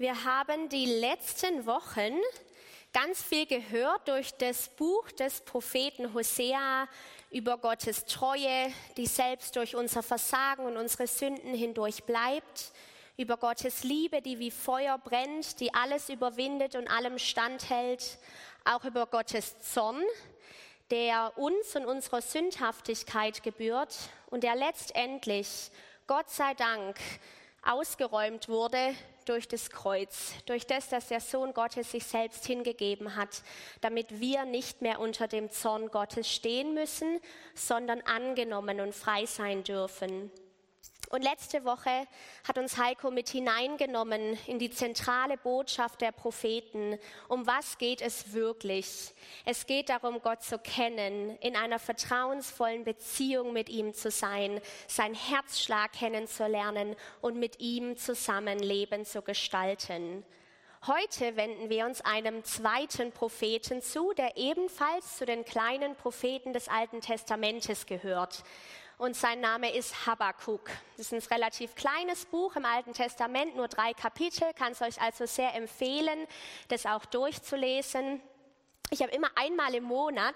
Wir 0.00 0.22
haben 0.22 0.68
die 0.68 0.86
letzten 0.86 1.66
Wochen 1.66 2.20
ganz 2.92 3.20
viel 3.20 3.46
gehört 3.46 4.06
durch 4.06 4.30
das 4.34 4.68
Buch 4.68 5.10
des 5.10 5.40
Propheten 5.40 6.14
Hosea 6.14 6.86
über 7.32 7.58
Gottes 7.58 8.04
Treue, 8.04 8.72
die 8.96 9.06
selbst 9.06 9.56
durch 9.56 9.74
unser 9.74 10.04
Versagen 10.04 10.66
und 10.66 10.76
unsere 10.76 11.08
Sünden 11.08 11.52
hindurch 11.52 12.04
bleibt, 12.04 12.70
über 13.16 13.38
Gottes 13.38 13.82
Liebe, 13.82 14.22
die 14.22 14.38
wie 14.38 14.52
Feuer 14.52 14.98
brennt, 14.98 15.58
die 15.58 15.74
alles 15.74 16.10
überwindet 16.10 16.76
und 16.76 16.86
allem 16.86 17.18
standhält, 17.18 18.18
auch 18.64 18.84
über 18.84 19.04
Gottes 19.04 19.58
Zorn, 19.58 20.04
der 20.92 21.32
uns 21.34 21.74
und 21.74 21.86
unserer 21.86 22.22
Sündhaftigkeit 22.22 23.42
gebührt 23.42 23.96
und 24.30 24.44
der 24.44 24.54
letztendlich, 24.54 25.72
Gott 26.06 26.30
sei 26.30 26.54
Dank, 26.54 27.00
ausgeräumt 27.62 28.48
wurde 28.48 28.94
durch 29.28 29.48
das 29.48 29.70
Kreuz, 29.70 30.32
durch 30.46 30.66
das, 30.66 30.88
dass 30.88 31.08
der 31.08 31.20
Sohn 31.20 31.52
Gottes 31.52 31.90
sich 31.90 32.04
selbst 32.04 32.46
hingegeben 32.46 33.16
hat, 33.16 33.42
damit 33.80 34.20
wir 34.20 34.44
nicht 34.44 34.82
mehr 34.82 35.00
unter 35.00 35.28
dem 35.28 35.50
Zorn 35.50 35.88
Gottes 35.88 36.28
stehen 36.28 36.74
müssen, 36.74 37.20
sondern 37.54 38.00
angenommen 38.02 38.80
und 38.80 38.94
frei 38.94 39.26
sein 39.26 39.64
dürfen. 39.64 40.30
Und 41.10 41.22
letzte 41.22 41.64
Woche 41.64 42.06
hat 42.46 42.58
uns 42.58 42.76
Heiko 42.76 43.10
mit 43.10 43.30
hineingenommen 43.30 44.38
in 44.46 44.58
die 44.58 44.70
zentrale 44.70 45.38
Botschaft 45.38 46.02
der 46.02 46.12
Propheten. 46.12 46.98
Um 47.28 47.46
was 47.46 47.78
geht 47.78 48.02
es 48.02 48.34
wirklich? 48.34 49.14
Es 49.46 49.66
geht 49.66 49.88
darum, 49.88 50.20
Gott 50.20 50.42
zu 50.42 50.58
kennen, 50.58 51.38
in 51.38 51.56
einer 51.56 51.78
vertrauensvollen 51.78 52.84
Beziehung 52.84 53.54
mit 53.54 53.70
ihm 53.70 53.94
zu 53.94 54.10
sein, 54.10 54.60
sein 54.86 55.14
Herzschlag 55.14 55.92
kennenzulernen 55.92 56.94
und 57.22 57.38
mit 57.38 57.58
ihm 57.60 57.96
zusammen 57.96 58.58
Leben 58.58 59.06
zu 59.06 59.22
gestalten. 59.22 60.24
Heute 60.86 61.36
wenden 61.36 61.70
wir 61.70 61.86
uns 61.86 62.02
einem 62.02 62.44
zweiten 62.44 63.12
Propheten 63.12 63.80
zu, 63.80 64.12
der 64.12 64.36
ebenfalls 64.36 65.16
zu 65.16 65.24
den 65.24 65.44
kleinen 65.44 65.96
Propheten 65.96 66.52
des 66.52 66.68
Alten 66.68 67.00
Testamentes 67.00 67.86
gehört 67.86 68.44
und 68.98 69.16
sein 69.16 69.40
Name 69.40 69.72
ist 69.74 70.06
Habakkuk. 70.06 70.70
Das 70.96 71.12
ist 71.12 71.12
ein 71.12 71.34
relativ 71.34 71.74
kleines 71.76 72.26
Buch 72.26 72.56
im 72.56 72.64
Alten 72.64 72.92
Testament, 72.92 73.56
nur 73.56 73.68
drei 73.68 73.94
Kapitel, 73.94 74.52
kann 74.54 74.72
es 74.72 74.82
euch 74.82 75.00
also 75.00 75.24
sehr 75.24 75.54
empfehlen, 75.54 76.26
das 76.66 76.84
auch 76.84 77.04
durchzulesen. 77.06 78.20
Ich 78.90 79.02
habe 79.02 79.12
immer 79.12 79.30
einmal 79.36 79.74
im 79.74 79.84
Monat 79.84 80.34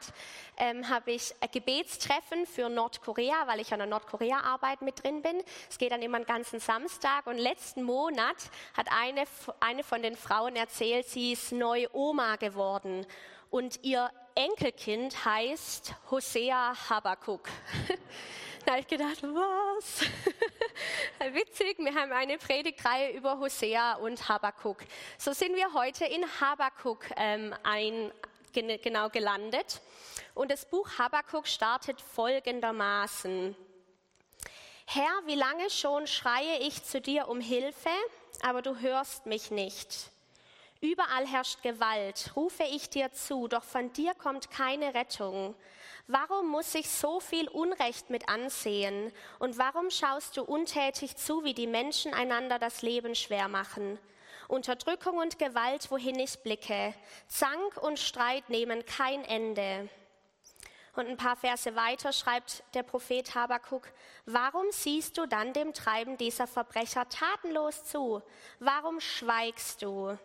ähm, 0.58 0.88
habe 0.88 1.12
ich 1.12 1.34
Gebetstreffen 1.52 2.46
für 2.46 2.68
Nordkorea, 2.68 3.46
weil 3.46 3.60
ich 3.60 3.72
an 3.72 3.78
der 3.78 3.88
Nordkorea-Arbeit 3.88 4.82
mit 4.82 5.02
drin 5.02 5.22
bin. 5.22 5.42
Es 5.70 5.78
geht 5.78 5.90
dann 5.90 6.02
immer 6.02 6.18
einen 6.18 6.26
ganzen 6.26 6.60
Samstag. 6.60 7.26
Und 7.26 7.38
letzten 7.38 7.82
Monat 7.82 8.36
hat 8.76 8.88
eine, 8.92 9.24
eine 9.60 9.82
von 9.82 10.02
den 10.02 10.16
Frauen 10.16 10.54
erzählt, 10.54 11.08
sie 11.08 11.32
ist 11.32 11.52
neu 11.52 11.86
Oma 11.94 12.36
geworden. 12.36 13.06
Und 13.48 13.82
ihr 13.84 14.10
Enkelkind 14.34 15.24
heißt 15.24 15.94
Hosea 16.10 16.74
Habakuk. 16.90 17.48
Da 18.66 18.72
habe 18.72 18.80
ich 18.80 18.86
gedacht, 18.86 19.22
was? 19.22 20.02
Witzig, 21.34 21.78
wir 21.78 21.94
haben 21.94 22.12
eine 22.12 22.38
Predigtreihe 22.38 23.10
über 23.12 23.38
Hosea 23.38 23.94
und 23.94 24.28
Habakuk. 24.28 24.78
So 25.18 25.32
sind 25.32 25.56
wir 25.56 25.72
heute 25.74 26.04
in 26.04 26.24
Habakuk 26.40 27.06
ähm, 27.16 27.54
ein, 27.64 28.12
genau 28.52 29.08
gelandet. 29.08 29.80
Und 30.34 30.50
das 30.50 30.64
Buch 30.64 30.88
Habakuk 30.96 31.48
startet 31.48 32.00
folgendermaßen. 32.00 33.56
Herr, 34.86 35.22
wie 35.26 35.34
lange 35.34 35.68
schon 35.70 36.06
schreie 36.06 36.58
ich 36.60 36.84
zu 36.84 37.00
dir 37.00 37.28
um 37.28 37.40
Hilfe, 37.40 37.90
aber 38.42 38.62
du 38.62 38.78
hörst 38.78 39.26
mich 39.26 39.50
nicht. 39.50 40.10
Überall 40.82 41.28
herrscht 41.28 41.62
Gewalt, 41.62 42.32
rufe 42.34 42.64
ich 42.64 42.90
dir 42.90 43.12
zu, 43.12 43.46
doch 43.46 43.62
von 43.62 43.92
dir 43.92 44.14
kommt 44.14 44.50
keine 44.50 44.94
Rettung. 44.94 45.54
Warum 46.08 46.48
muss 46.48 46.74
ich 46.74 46.90
so 46.90 47.20
viel 47.20 47.48
Unrecht 47.48 48.10
mit 48.10 48.28
ansehen? 48.28 49.12
Und 49.38 49.58
warum 49.58 49.90
schaust 49.90 50.36
du 50.36 50.42
untätig 50.42 51.16
zu, 51.16 51.44
wie 51.44 51.54
die 51.54 51.68
Menschen 51.68 52.12
einander 52.12 52.58
das 52.58 52.82
Leben 52.82 53.14
schwer 53.14 53.46
machen? 53.46 53.96
Unterdrückung 54.48 55.18
und 55.18 55.38
Gewalt, 55.38 55.88
wohin 55.92 56.18
ich 56.18 56.40
blicke. 56.40 56.94
Zank 57.28 57.76
und 57.80 58.00
Streit 58.00 58.50
nehmen 58.50 58.84
kein 58.84 59.24
Ende. 59.24 59.88
Und 60.96 61.06
ein 61.06 61.16
paar 61.16 61.36
Verse 61.36 61.76
weiter 61.76 62.12
schreibt 62.12 62.64
der 62.74 62.82
Prophet 62.82 63.36
Habakuk, 63.36 63.86
warum 64.26 64.66
siehst 64.72 65.16
du 65.16 65.26
dann 65.26 65.52
dem 65.52 65.74
Treiben 65.74 66.16
dieser 66.16 66.48
Verbrecher 66.48 67.08
tatenlos 67.08 67.84
zu? 67.84 68.20
Warum 68.58 68.98
schweigst 68.98 69.80
du, 69.80 70.18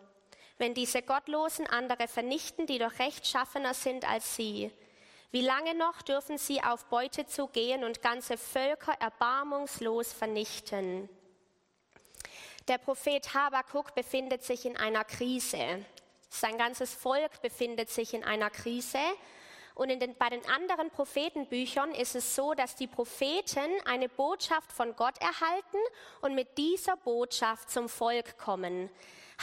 wenn 0.57 0.73
diese 0.73 1.01
Gottlosen 1.01 1.67
andere 1.67 2.07
vernichten, 2.07 2.65
die 2.65 2.79
doch 2.79 2.99
rechtschaffener 2.99 3.73
sind 3.73 4.09
als 4.09 4.35
sie? 4.35 4.71
Wie 5.31 5.41
lange 5.41 5.75
noch 5.75 6.01
dürfen 6.01 6.37
sie 6.37 6.63
auf 6.63 6.85
Beute 6.85 7.25
zugehen 7.25 7.83
und 7.83 8.01
ganze 8.01 8.37
Völker 8.37 8.93
erbarmungslos 8.99 10.13
vernichten? 10.13 11.09
Der 12.67 12.77
Prophet 12.77 13.33
Habakuk 13.33 13.93
befindet 13.93 14.43
sich 14.43 14.65
in 14.65 14.77
einer 14.77 15.03
Krise. 15.03 15.85
Sein 16.29 16.57
ganzes 16.57 16.93
Volk 16.93 17.41
befindet 17.41 17.89
sich 17.89 18.13
in 18.13 18.23
einer 18.23 18.49
Krise. 18.49 18.99
Und 19.73 19.89
den, 19.89 20.15
bei 20.15 20.29
den 20.29 20.45
anderen 20.49 20.89
Prophetenbüchern 20.89 21.93
ist 21.93 22.15
es 22.15 22.35
so, 22.35 22.53
dass 22.53 22.75
die 22.75 22.87
Propheten 22.87 23.69
eine 23.85 24.09
Botschaft 24.09 24.71
von 24.71 24.95
Gott 24.95 25.17
erhalten 25.19 25.77
und 26.21 26.35
mit 26.35 26.57
dieser 26.57 26.97
Botschaft 26.97 27.69
zum 27.69 27.87
Volk 27.87 28.37
kommen. 28.37 28.89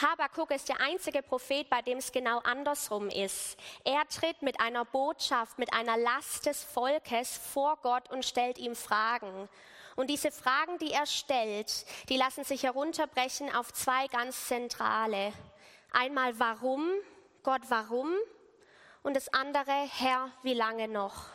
Habakuk 0.00 0.50
ist 0.50 0.68
der 0.68 0.80
einzige 0.80 1.22
Prophet, 1.22 1.70
bei 1.70 1.80
dem 1.80 1.98
es 1.98 2.10
genau 2.10 2.38
andersrum 2.40 3.08
ist. 3.08 3.56
Er 3.84 4.06
tritt 4.08 4.42
mit 4.42 4.58
einer 4.58 4.84
Botschaft, 4.84 5.58
mit 5.58 5.72
einer 5.72 5.96
Last 5.96 6.46
des 6.46 6.64
Volkes 6.64 7.36
vor 7.36 7.76
Gott 7.80 8.10
und 8.10 8.24
stellt 8.24 8.58
ihm 8.58 8.74
Fragen. 8.74 9.48
Und 9.94 10.10
diese 10.10 10.32
Fragen, 10.32 10.78
die 10.78 10.90
er 10.90 11.06
stellt, 11.06 11.86
die 12.08 12.16
lassen 12.16 12.42
sich 12.42 12.64
herunterbrechen 12.64 13.54
auf 13.54 13.72
zwei 13.72 14.08
ganz 14.08 14.48
zentrale. 14.48 15.32
Einmal 15.92 16.36
warum, 16.40 16.90
Gott 17.44 17.62
warum? 17.68 18.12
Und 19.04 19.14
das 19.14 19.32
andere, 19.32 19.70
Herr, 19.70 20.32
wie 20.42 20.54
lange 20.54 20.88
noch? 20.88 21.26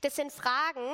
Das 0.00 0.16
sind 0.16 0.32
Fragen, 0.32 0.88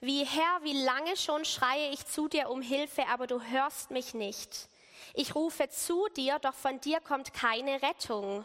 wie 0.00 0.24
Herr, 0.24 0.62
wie 0.62 0.82
lange 0.82 1.16
schon 1.16 1.44
schreie 1.44 1.90
ich 1.90 2.04
zu 2.06 2.26
dir 2.26 2.50
um 2.50 2.62
Hilfe, 2.62 3.06
aber 3.06 3.28
du 3.28 3.40
hörst 3.40 3.92
mich 3.92 4.14
nicht. 4.14 4.68
Ich 5.14 5.34
rufe 5.34 5.68
zu 5.68 6.08
dir, 6.16 6.38
doch 6.38 6.54
von 6.54 6.80
dir 6.80 7.00
kommt 7.00 7.34
keine 7.34 7.82
Rettung. 7.82 8.44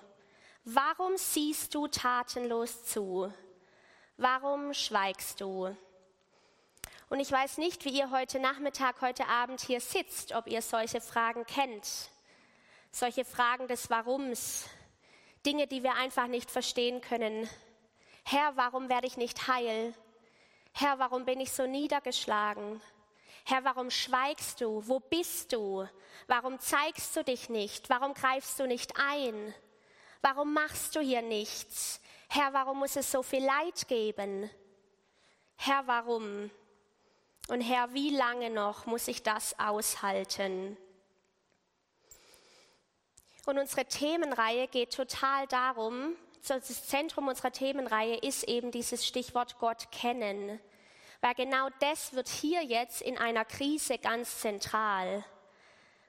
Warum 0.64 1.16
siehst 1.18 1.76
du 1.76 1.88
tatenlos 1.88 2.86
zu? 2.86 3.32
Warum 4.18 4.74
schweigst 4.74 5.42
du? 5.42 5.76
Und 7.10 7.20
ich 7.20 7.32
weiß 7.32 7.60
nicht, 7.60 7.86
wie 7.86 7.98
ihr 7.98 8.10
heute 8.10 8.40
Nachmittag, 8.40 9.00
heute 9.02 9.28
Abend 9.28 9.62
hier 9.62 9.80
sitzt, 9.80 10.34
ob 10.34 10.48
ihr 10.48 10.62
solche 10.62 11.02
Fragen 11.02 11.46
kennt. 11.46 12.10
Solche 12.92 13.26
Fragen 13.26 13.68
des 13.68 13.90
Warums. 13.92 14.66
Dinge, 15.46 15.68
die 15.68 15.84
wir 15.84 15.94
einfach 15.96 16.28
nicht 16.28 16.50
verstehen 16.50 17.02
können. 17.02 17.48
Herr, 18.24 18.58
warum 18.58 18.90
werde 18.90 19.06
ich 19.06 19.18
nicht 19.18 19.48
heil? 19.48 19.94
Herr, 20.74 20.98
warum 20.98 21.26
bin 21.26 21.40
ich 21.40 21.52
so 21.52 21.68
niedergeschlagen? 21.68 22.82
Herr, 23.48 23.64
warum 23.64 23.92
schweigst 23.92 24.60
du? 24.60 24.82
Wo 24.88 25.00
bist 25.00 25.54
du? 25.54 25.88
Warum 26.26 26.60
zeigst 26.60 27.16
du 27.16 27.24
dich 27.24 27.48
nicht? 27.48 27.92
Warum 27.92 28.16
greifst 28.16 28.60
du 28.60 28.66
nicht 28.66 28.94
ein? 28.98 29.54
Warum 30.22 30.52
machst 30.52 30.96
du 30.96 31.00
hier 31.00 31.22
nichts? 31.22 32.02
Herr, 32.28 32.54
warum 32.54 32.80
muss 32.80 32.96
es 32.96 33.12
so 33.12 33.22
viel 33.22 33.46
Leid 33.46 33.88
geben? 33.88 34.50
Herr, 35.58 35.86
warum? 35.86 36.50
Und 37.48 37.62
Herr, 37.62 37.94
wie 37.94 38.10
lange 38.10 38.50
noch 38.50 38.88
muss 38.88 39.08
ich 39.08 39.22
das 39.22 39.58
aushalten? 39.60 40.76
Und 43.46 43.60
unsere 43.60 43.86
Themenreihe 43.86 44.68
geht 44.68 44.92
total 44.92 45.46
darum, 45.46 46.16
das 46.48 46.88
Zentrum 46.88 47.28
unserer 47.28 47.52
Themenreihe 47.52 48.18
ist 48.18 48.44
eben 48.46 48.72
dieses 48.72 49.06
Stichwort 49.06 49.60
Gott 49.60 49.92
kennen. 49.92 50.60
Weil 51.26 51.34
genau 51.34 51.70
das 51.80 52.14
wird 52.14 52.28
hier 52.28 52.62
jetzt 52.62 53.02
in 53.02 53.18
einer 53.18 53.46
Krise 53.46 53.98
ganz 53.98 54.42
zentral. 54.42 55.26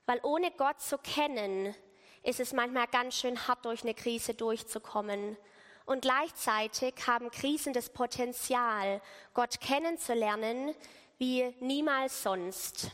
Weil 0.05 0.21
ohne 0.23 0.51
Gott 0.51 0.83
zu 0.83 0.99
kennen, 0.99 1.75
ist 2.23 2.39
es 2.39 2.53
manchmal 2.53 2.87
ganz 2.89 3.15
schön 3.15 3.49
hart, 3.49 3.65
durch 3.65 3.83
eine 3.83 3.95
Krise 3.95 4.35
durchzukommen. 4.35 5.39
Und 5.87 6.03
gleichzeitig 6.03 6.93
haben 7.07 7.31
Krisen 7.31 7.73
das 7.73 7.89
Potenzial, 7.89 9.01
Gott 9.33 9.59
kennenzulernen 9.59 10.75
wie 11.17 11.45
niemals 11.61 12.23
sonst. 12.23 12.91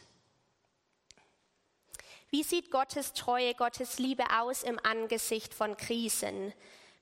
Wie 2.31 2.45
sieht 2.45 2.71
Gottes 2.71 3.15
Treue, 3.15 3.57
Gottes 3.57 3.99
Liebe 3.99 4.23
aus 4.33 4.63
im 4.63 4.79
Angesicht 4.85 5.53
von 5.53 5.77
Krisen, 5.77 6.55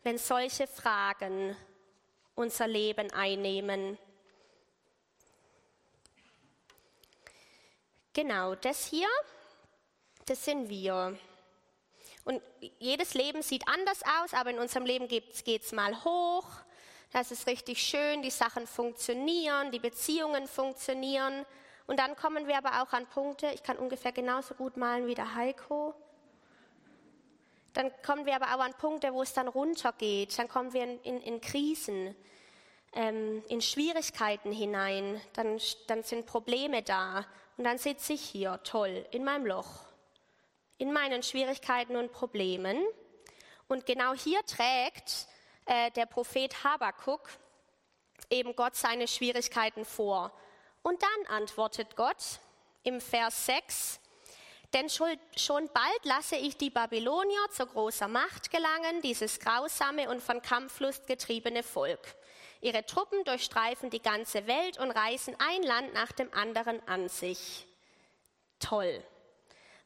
wenn 0.03 0.17
solche 0.17 0.67
Fragen 0.67 1.55
unser 2.35 2.67
Leben 2.67 3.13
einnehmen? 3.13 3.99
Genau, 8.13 8.55
das 8.57 8.87
hier, 8.87 9.09
das 10.27 10.45
sind 10.45 10.69
wir. 10.69 11.17
Und 12.25 12.43
jedes 12.79 13.15
Leben 13.15 13.43
sieht 13.43 13.67
anders 13.69 14.03
aus, 14.21 14.35
aber 14.35 14.51
in 14.51 14.59
unserem 14.59 14.85
Leben 14.85 15.09
geht 15.09 15.63
es 15.63 15.73
mal 15.73 16.05
hoch, 16.05 16.45
das 17.13 17.33
ist 17.33 17.47
richtig 17.49 17.83
schön, 17.83 18.23
die 18.23 18.31
Sachen 18.31 18.67
funktionieren, 18.67 19.73
die 19.73 19.81
Beziehungen 19.81 20.47
funktionieren. 20.47 21.45
Und 21.87 21.99
dann 21.99 22.15
kommen 22.15 22.47
wir 22.47 22.57
aber 22.57 22.83
auch 22.83 22.93
an 22.93 23.07
Punkte, 23.07 23.51
ich 23.53 23.65
kann 23.65 23.79
ungefähr 23.79 24.13
genauso 24.13 24.55
gut 24.55 24.77
malen 24.77 25.07
wie 25.07 25.15
der 25.15 25.35
Heiko. 25.35 25.95
Dann 27.73 27.91
kommen 28.05 28.27
wir 28.27 28.37
aber 28.37 28.55
auch 28.55 28.65
an 28.65 28.75
Punkte, 28.75 29.13
wo 29.13 29.23
es 29.23 29.33
dann 29.33 29.49
runtergeht. 29.49 30.39
Dann 30.39 30.49
kommen 30.49 30.73
wir 30.73 30.85
in, 30.85 31.01
in, 31.01 31.21
in 31.21 31.41
Krisen, 31.41 32.15
ähm, 32.93 33.43
in 33.49 33.61
Schwierigkeiten 33.61 34.53
hinein. 34.53 35.21
Dann, 35.33 35.61
dann 35.89 36.05
sind 36.05 36.27
Probleme 36.27 36.83
da. 36.83 37.27
Und 37.61 37.65
dann 37.65 37.77
sitze 37.77 38.15
ich 38.15 38.23
hier, 38.23 38.59
toll, 38.65 39.05
in 39.11 39.23
meinem 39.23 39.45
Loch, 39.45 39.85
in 40.79 40.95
meinen 40.95 41.23
Schwierigkeiten 41.23 41.95
und 41.95 42.11
Problemen. 42.11 42.83
Und 43.69 43.85
genau 43.85 44.15
hier 44.15 44.43
trägt 44.47 45.27
äh, 45.67 45.91
der 45.91 46.07
Prophet 46.07 46.65
Habakuk 46.65 47.29
eben 48.31 48.57
Gott 48.57 48.77
seine 48.77 49.07
Schwierigkeiten 49.07 49.85
vor. 49.85 50.33
Und 50.81 51.03
dann 51.03 51.37
antwortet 51.37 51.97
Gott 51.97 52.41
im 52.83 52.99
Vers 52.99 53.45
6, 53.45 54.01
denn 54.73 54.89
schon 54.89 55.69
bald 55.75 56.05
lasse 56.05 56.37
ich 56.37 56.57
die 56.57 56.71
Babylonier 56.71 57.51
zu 57.51 57.67
großer 57.67 58.09
Macht 58.09 58.51
gelangen, 58.51 59.03
dieses 59.03 59.39
grausame 59.39 60.09
und 60.09 60.23
von 60.23 60.41
Kampflust 60.41 61.07
getriebene 61.07 61.63
Volk. 61.63 62.17
Ihre 62.61 62.85
Truppen 62.85 63.25
durchstreifen 63.25 63.89
die 63.91 64.03
ganze 64.03 64.47
Welt 64.47 64.79
und 64.79 64.91
reißen 64.91 65.35
ein 65.39 65.63
Land 65.63 65.95
nach 65.95 66.13
dem 66.13 66.33
anderen 66.35 66.87
an 66.87 67.09
sich. 67.09 67.67
Toll. 68.59 69.03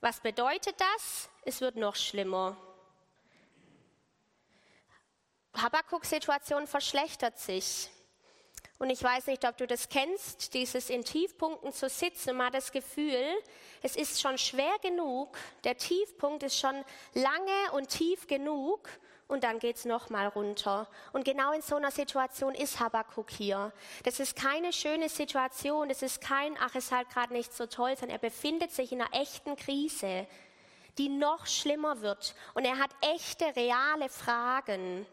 Was 0.01 0.21
bedeutet 0.21 0.75
das? 0.79 1.29
Es 1.45 1.61
wird 1.61 1.77
noch 1.77 1.95
schlimmer. 1.95 2.57
Habakkuk 5.55 6.05
Situation 6.05 6.67
verschlechtert 6.67 7.39
sich. 7.39 7.89
Und 8.79 8.91
ich 8.91 9.03
weiß 9.03 9.29
nicht, 9.29 9.47
ob 9.47 9.57
du 9.57 9.69
das 9.69 9.89
kennst, 9.89 10.53
dieses 10.53 10.91
in 10.91 11.05
Tiefpunkten 11.05 11.73
zu 11.73 11.89
sitzen. 11.89 12.37
Man 12.37 12.49
hat 12.49 12.55
das 12.55 12.73
Gefühl, 12.73 13.25
es 13.83 13.95
ist 13.95 14.21
schon 14.21 14.37
schwer 14.37 14.77
genug, 14.83 15.39
der 15.63 15.77
Tiefpunkt 15.77 16.43
ist 16.43 16.59
schon 16.59 16.85
lange 17.15 17.73
und 17.73 17.89
tief 17.89 18.27
genug 18.27 18.89
und 19.35 19.45
dann 19.45 19.59
geht 19.59 19.77
es 19.77 19.85
nochmal 19.85 20.29
runter. 20.29 20.89
Und 21.13 21.25
genau 21.25 21.53
in 21.53 21.61
so 21.61 21.77
einer 21.77 21.91
Situation 21.91 22.55
ist 22.55 22.81
Habakkuk 22.81 23.31
hier. 23.31 23.73
Das 24.05 24.21
ist 24.21 24.37
keine 24.37 24.73
schöne 24.73 25.09
Situation, 25.09 25.89
das 25.89 26.03
ist 26.03 26.21
kein, 26.21 26.57
ach, 26.61 26.75
ist 26.75 26.93
halt 26.93 27.11
gerade 27.11 27.33
nicht 27.33 27.53
so 27.53 27.67
toll, 27.67 27.97
sondern 27.97 28.17
er 28.17 28.19
befindet 28.19 28.73
sich 28.73 28.93
in 28.93 29.03
einer 29.03 29.13
echten 29.13 29.57
Krise, 29.57 30.27
die 30.97 31.09
noch 31.09 31.47
schlimmer 31.47 32.01
wird. 32.01 32.35
Und 32.55 32.65
er 32.65 32.79
hat 32.79 32.91
echte, 33.03 33.45
reale 33.57 34.09
Fragen. 34.09 35.07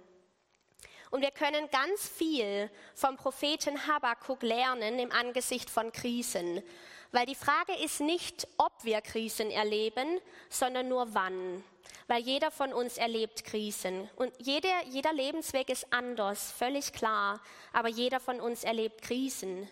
Und 1.12 1.22
wir 1.22 1.32
können 1.32 1.70
ganz 1.70 2.08
viel 2.08 2.70
vom 2.96 3.18
Propheten 3.18 3.86
Habakkuk 3.86 4.42
lernen 4.44 4.98
im 4.98 5.12
Angesicht 5.12 5.70
von 5.70 5.92
Krisen. 5.92 6.64
Weil 7.12 7.26
die 7.26 7.36
Frage 7.36 7.74
ist 7.84 8.00
nicht, 8.00 8.48
ob 8.58 8.72
wir 8.84 9.02
Krisen 9.02 9.52
erleben, 9.52 10.22
sondern 10.50 10.88
nur 10.88 11.14
wann. 11.14 11.66
Weil 12.08 12.22
jeder 12.22 12.50
von 12.50 12.72
uns 12.72 12.98
erlebt 12.98 13.44
Krisen. 13.44 14.10
Und 14.16 14.34
jeder, 14.38 14.84
jeder 14.86 15.12
Lebensweg 15.12 15.70
ist 15.70 15.92
anders, 15.92 16.54
völlig 16.54 16.94
klar. 16.94 17.42
Aber 17.74 17.90
jeder 17.90 18.22
von 18.22 18.40
uns 18.40 18.64
erlebt 18.64 19.02
Krisen, 19.02 19.70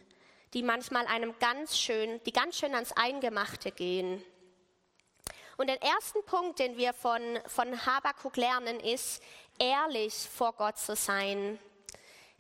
die 0.53 0.62
manchmal 0.62 1.07
einem 1.07 1.33
ganz 1.39 1.80
schön, 1.80 2.19
die 2.25 2.33
ganz 2.33 2.57
schön 2.57 2.75
ans 2.75 2.92
Eingemachte 2.92 3.71
gehen. 3.71 4.21
Und 5.56 5.68
der 5.68 5.81
ersten 5.81 6.24
Punkt, 6.25 6.59
den 6.59 6.77
wir 6.77 6.94
von, 6.94 7.21
von 7.45 7.85
Habakuk 7.85 8.38
lernen, 8.38 8.80
ist, 8.80 9.21
ehrlich 9.59 10.13
vor 10.13 10.53
Gott 10.53 10.77
zu 10.77 10.95
sein. 10.95 11.59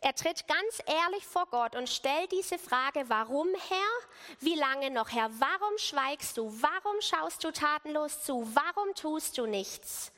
Er 0.01 0.15
tritt 0.15 0.47
ganz 0.47 0.81
ehrlich 0.85 1.25
vor 1.25 1.45
Gott 1.47 1.75
und 1.75 1.89
stellt 1.89 2.31
diese 2.31 2.57
Frage, 2.57 3.03
warum 3.09 3.49
Herr? 3.67 4.37
Wie 4.39 4.55
lange 4.55 4.89
noch 4.91 5.11
Herr? 5.11 5.29
Warum 5.39 5.77
schweigst 5.77 6.37
du? 6.37 6.49
Warum 6.61 7.01
schaust 7.01 7.43
du 7.43 7.51
tatenlos 7.51 8.23
zu? 8.23 8.49
Warum 8.55 8.95
tust 8.95 9.37
du 9.37 9.45
nichts? 9.45 10.13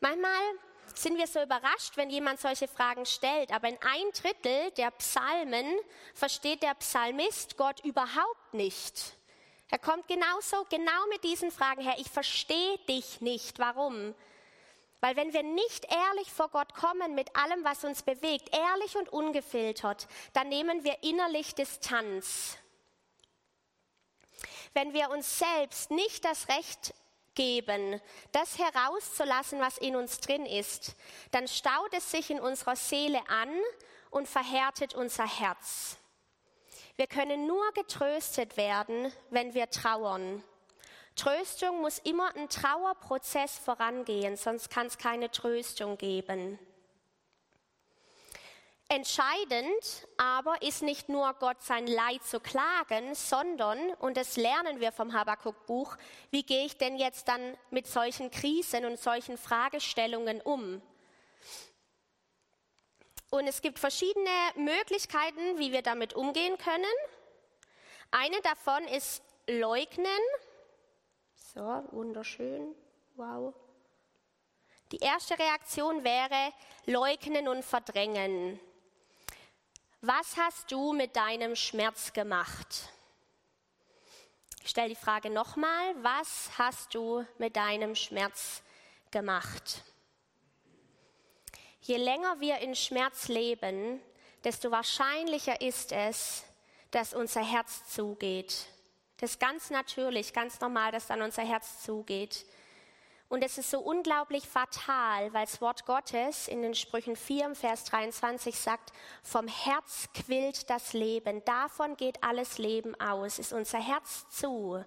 Manchmal 0.00 0.42
sind 0.94 1.16
wir 1.16 1.26
so 1.26 1.42
überrascht, 1.42 1.96
wenn 1.96 2.10
jemand 2.10 2.40
solche 2.40 2.68
Fragen 2.68 3.06
stellt, 3.06 3.52
aber 3.52 3.68
in 3.68 3.78
ein 3.80 4.10
Drittel 4.12 4.70
der 4.72 4.90
Psalmen 4.92 5.78
versteht 6.14 6.62
der 6.62 6.74
Psalmist 6.74 7.56
Gott 7.56 7.80
überhaupt 7.84 8.52
nicht. 8.52 9.16
Er 9.70 9.78
kommt 9.78 10.08
genauso, 10.08 10.66
genau 10.70 11.06
mit 11.10 11.24
diesen 11.24 11.50
Fragen 11.50 11.82
her. 11.82 11.96
Ich 11.98 12.10
verstehe 12.10 12.78
dich 12.88 13.20
nicht. 13.20 13.58
Warum? 13.58 14.14
Weil 15.00 15.16
wenn 15.16 15.32
wir 15.32 15.42
nicht 15.42 15.86
ehrlich 15.92 16.32
vor 16.32 16.48
Gott 16.48 16.74
kommen 16.74 17.14
mit 17.14 17.36
allem, 17.36 17.62
was 17.64 17.84
uns 17.84 18.02
bewegt, 18.02 18.54
ehrlich 18.54 18.96
und 18.96 19.08
ungefiltert, 19.08 20.08
dann 20.32 20.48
nehmen 20.48 20.82
wir 20.82 21.02
innerlich 21.02 21.54
Distanz. 21.54 22.58
Wenn 24.74 24.92
wir 24.92 25.10
uns 25.10 25.38
selbst 25.38 25.90
nicht 25.90 26.24
das 26.24 26.48
Recht 26.48 26.94
geben, 27.34 28.00
das 28.32 28.58
herauszulassen, 28.58 29.60
was 29.60 29.78
in 29.78 29.94
uns 29.94 30.18
drin 30.18 30.44
ist, 30.44 30.96
dann 31.30 31.46
staut 31.46 31.92
es 31.92 32.10
sich 32.10 32.30
in 32.30 32.40
unserer 32.40 32.74
Seele 32.74 33.20
an 33.28 33.50
und 34.10 34.28
verhärtet 34.28 34.94
unser 34.94 35.26
Herz. 35.26 35.96
Wir 36.96 37.06
können 37.06 37.46
nur 37.46 37.70
getröstet 37.72 38.56
werden, 38.56 39.12
wenn 39.30 39.54
wir 39.54 39.70
trauern. 39.70 40.42
Tröstung 41.18 41.82
muss 41.82 41.98
immer 41.98 42.34
ein 42.36 42.48
Trauerprozess 42.48 43.58
vorangehen, 43.58 44.36
sonst 44.36 44.70
kann 44.70 44.86
es 44.86 44.96
keine 44.96 45.30
Tröstung 45.30 45.98
geben. 45.98 46.58
Entscheidend 48.90 50.08
aber 50.16 50.62
ist 50.62 50.82
nicht 50.82 51.10
nur 51.10 51.34
Gott 51.34 51.62
sein 51.62 51.86
Leid 51.86 52.24
zu 52.24 52.40
klagen, 52.40 53.14
sondern, 53.14 53.92
und 53.94 54.16
das 54.16 54.36
lernen 54.36 54.80
wir 54.80 54.92
vom 54.92 55.12
Habakkuk-Buch, 55.12 55.96
wie 56.30 56.42
gehe 56.42 56.64
ich 56.64 56.78
denn 56.78 56.96
jetzt 56.96 57.28
dann 57.28 57.58
mit 57.70 57.86
solchen 57.86 58.30
Krisen 58.30 58.86
und 58.86 58.98
solchen 58.98 59.36
Fragestellungen 59.36 60.40
um? 60.40 60.80
Und 63.30 63.46
es 63.46 63.60
gibt 63.60 63.78
verschiedene 63.78 64.30
Möglichkeiten, 64.54 65.58
wie 65.58 65.70
wir 65.70 65.82
damit 65.82 66.14
umgehen 66.14 66.56
können. 66.56 66.84
Eine 68.10 68.40
davon 68.40 68.84
ist 68.84 69.22
leugnen. 69.46 70.06
So, 71.54 71.82
wunderschön. 71.92 72.74
Wow. 73.16 73.54
Die 74.92 74.98
erste 74.98 75.38
Reaktion 75.38 76.04
wäre 76.04 76.52
leugnen 76.84 77.48
und 77.48 77.64
verdrängen. 77.64 78.60
Was 80.02 80.36
hast 80.36 80.70
du 80.70 80.92
mit 80.92 81.16
deinem 81.16 81.56
Schmerz 81.56 82.12
gemacht? 82.12 82.90
Ich 84.62 84.68
stelle 84.68 84.90
die 84.90 84.94
Frage 84.94 85.30
nochmal, 85.30 85.94
was 86.02 86.50
hast 86.58 86.94
du 86.94 87.24
mit 87.38 87.56
deinem 87.56 87.94
Schmerz 87.94 88.62
gemacht? 89.10 89.82
Je 91.80 91.96
länger 91.96 92.40
wir 92.40 92.58
in 92.58 92.76
Schmerz 92.76 93.28
leben, 93.28 94.02
desto 94.44 94.70
wahrscheinlicher 94.70 95.62
ist 95.62 95.92
es, 95.92 96.44
dass 96.90 97.14
unser 97.14 97.42
Herz 97.42 97.88
zugeht. 97.88 98.66
Das 99.18 99.32
ist 99.32 99.40
ganz 99.40 99.70
natürlich, 99.70 100.32
ganz 100.32 100.60
normal, 100.60 100.92
dass 100.92 101.08
dann 101.08 101.22
unser 101.22 101.42
Herz 101.42 101.82
zugeht. 101.82 102.46
Und 103.28 103.42
es 103.44 103.58
ist 103.58 103.70
so 103.70 103.80
unglaublich 103.80 104.48
fatal, 104.48 105.32
weil 105.34 105.44
das 105.44 105.60
Wort 105.60 105.84
Gottes 105.84 106.48
in 106.48 106.62
den 106.62 106.74
Sprüchen 106.74 107.14
4, 107.14 107.54
Vers 107.54 107.84
23 107.84 108.58
sagt, 108.58 108.92
vom 109.22 109.46
Herz 109.48 110.08
quillt 110.14 110.70
das 110.70 110.94
Leben, 110.94 111.44
davon 111.44 111.96
geht 111.96 112.22
alles 112.22 112.56
Leben 112.56 112.98
aus. 112.98 113.38
Ist 113.38 113.52
unser 113.52 113.80
Herz 113.80 114.30
zu, 114.30 114.82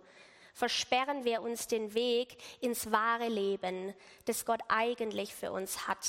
versperren 0.56 1.24
wir 1.24 1.42
uns 1.44 1.68
den 1.68 1.94
Weg 1.94 2.38
ins 2.62 2.92
wahre 2.92 3.28
Leben, 3.28 3.94
das 4.26 4.46
Gott 4.46 4.62
eigentlich 4.70 5.36
für 5.36 5.52
uns 5.52 5.88
hat. 5.88 6.08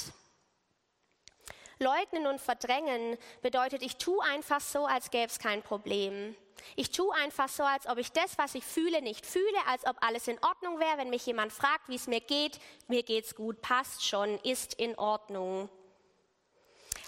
Leugnen 1.81 2.27
und 2.29 2.41
verdrängen 2.41 3.19
bedeutet, 3.43 3.83
ich 3.83 3.97
tue 3.97 4.23
einfach 4.25 4.61
so, 4.61 4.87
als 4.87 5.11
gäbe 5.11 5.27
es 5.27 5.39
kein 5.39 5.63
Problem. 5.63 6.35
Ich 6.77 6.91
tue 6.91 7.15
einfach 7.15 7.49
so, 7.49 7.63
als 7.63 7.87
ob 7.87 7.99
ich 7.99 8.13
das, 8.13 8.39
was 8.39 8.55
ich 8.55 8.65
fühle, 8.65 9.03
nicht 9.03 9.27
fühle, 9.27 9.67
als 9.67 9.87
ob 9.87 9.97
alles 10.01 10.29
in 10.29 10.39
Ordnung 10.43 10.79
wäre. 10.79 10.99
Wenn 10.99 11.11
mich 11.11 11.27
jemand 11.27 11.53
fragt, 11.53 11.89
wie 11.89 11.97
es 11.97 12.07
mir 12.07 12.21
geht, 12.21 12.59
mir 12.89 13.03
geht's 13.03 13.35
gut, 13.35 13.61
passt 13.61 14.07
schon, 14.07 14.39
ist 14.41 14.75
in 14.75 14.99
Ordnung. 14.99 15.69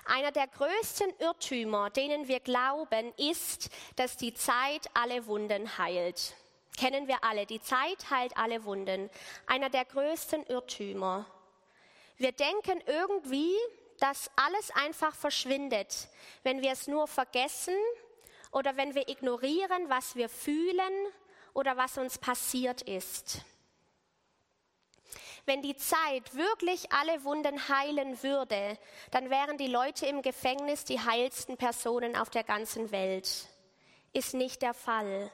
Einer 0.06 0.32
der 0.32 0.46
größten 0.46 1.14
Irrtümer, 1.18 1.90
denen 1.90 2.28
wir 2.28 2.40
glauben, 2.40 3.12
ist, 3.16 3.70
dass 3.96 4.16
die 4.16 4.34
Zeit 4.34 4.86
alle 4.92 5.26
Wunden 5.26 5.78
heilt. 5.78 6.34
Kennen 6.76 7.08
wir 7.08 7.24
alle, 7.24 7.46
die 7.46 7.60
Zeit 7.60 8.10
heilt 8.10 8.36
alle 8.36 8.64
Wunden. 8.64 9.08
Einer 9.46 9.70
der 9.70 9.84
größten 9.84 10.44
Irrtümer. 10.46 11.24
Wir 12.16 12.32
denken 12.32 12.82
irgendwie, 12.86 13.54
dass 13.98 14.30
alles 14.36 14.70
einfach 14.72 15.14
verschwindet, 15.14 16.08
wenn 16.42 16.62
wir 16.62 16.72
es 16.72 16.86
nur 16.86 17.06
vergessen 17.06 17.76
oder 18.54 18.76
wenn 18.76 18.94
wir 18.94 19.08
ignorieren, 19.08 19.88
was 19.88 20.14
wir 20.14 20.28
fühlen 20.28 20.92
oder 21.54 21.76
was 21.76 21.98
uns 21.98 22.18
passiert 22.18 22.82
ist. 22.82 23.42
Wenn 25.44 25.60
die 25.60 25.76
Zeit 25.76 26.34
wirklich 26.34 26.90
alle 26.92 27.24
Wunden 27.24 27.68
heilen 27.68 28.22
würde, 28.22 28.78
dann 29.10 29.28
wären 29.28 29.58
die 29.58 29.66
Leute 29.66 30.06
im 30.06 30.22
Gefängnis 30.22 30.84
die 30.84 31.00
heilsten 31.00 31.56
Personen 31.56 32.16
auf 32.16 32.30
der 32.30 32.44
ganzen 32.44 32.92
Welt. 32.92 33.46
Ist 34.12 34.32
nicht 34.32 34.62
der 34.62 34.72
Fall. 34.72 35.30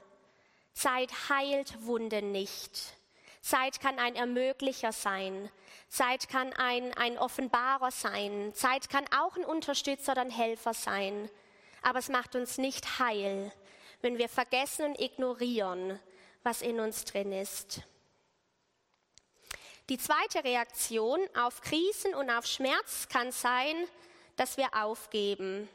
Zeit 0.73 1.13
heilt 1.29 1.87
Wunden 1.87 2.33
nicht. 2.33 2.95
Zeit 3.43 3.81
kann 3.81 3.99
ein 3.99 4.17
Ermöglicher 4.17 4.93
sein. 4.93 5.51
Zeit 5.89 6.29
kann 6.29 6.53
ein, 6.55 6.93
ein 6.95 7.19
Offenbarer 7.19 7.91
sein. 7.91 8.53
Zeit 8.55 8.89
kann 8.89 9.05
auch 9.17 9.37
ein 9.37 9.45
Unterstützer 9.45 10.17
ein 10.17 10.31
Helfer 10.31 10.75
sein. 10.75 11.31
Aber 11.83 11.99
es 11.99 12.09
macht 12.09 12.35
uns 12.35 12.59
nicht 12.59 12.99
heil, 12.99 13.53
wenn 14.01 14.19
wir 14.19 14.29
vergessen 14.29 14.87
und 14.87 15.01
ignorieren, 15.01 15.99
was 16.43 16.63
in 16.63 16.81
uns 16.81 17.05
drin 17.05 17.33
ist. 17.33 17.83
Die 19.89 19.99
zweite 19.99 20.45
Reaktion 20.45 21.21
auf 21.35 21.61
Krisen 21.61 22.15
und 22.15 22.31
auf 22.31 22.47
Schmerz 22.47 23.09
kann 23.09 23.33
sein, 23.33 23.75
dass 24.37 24.57
wir 24.57 24.69
aufgeben. 24.75 25.69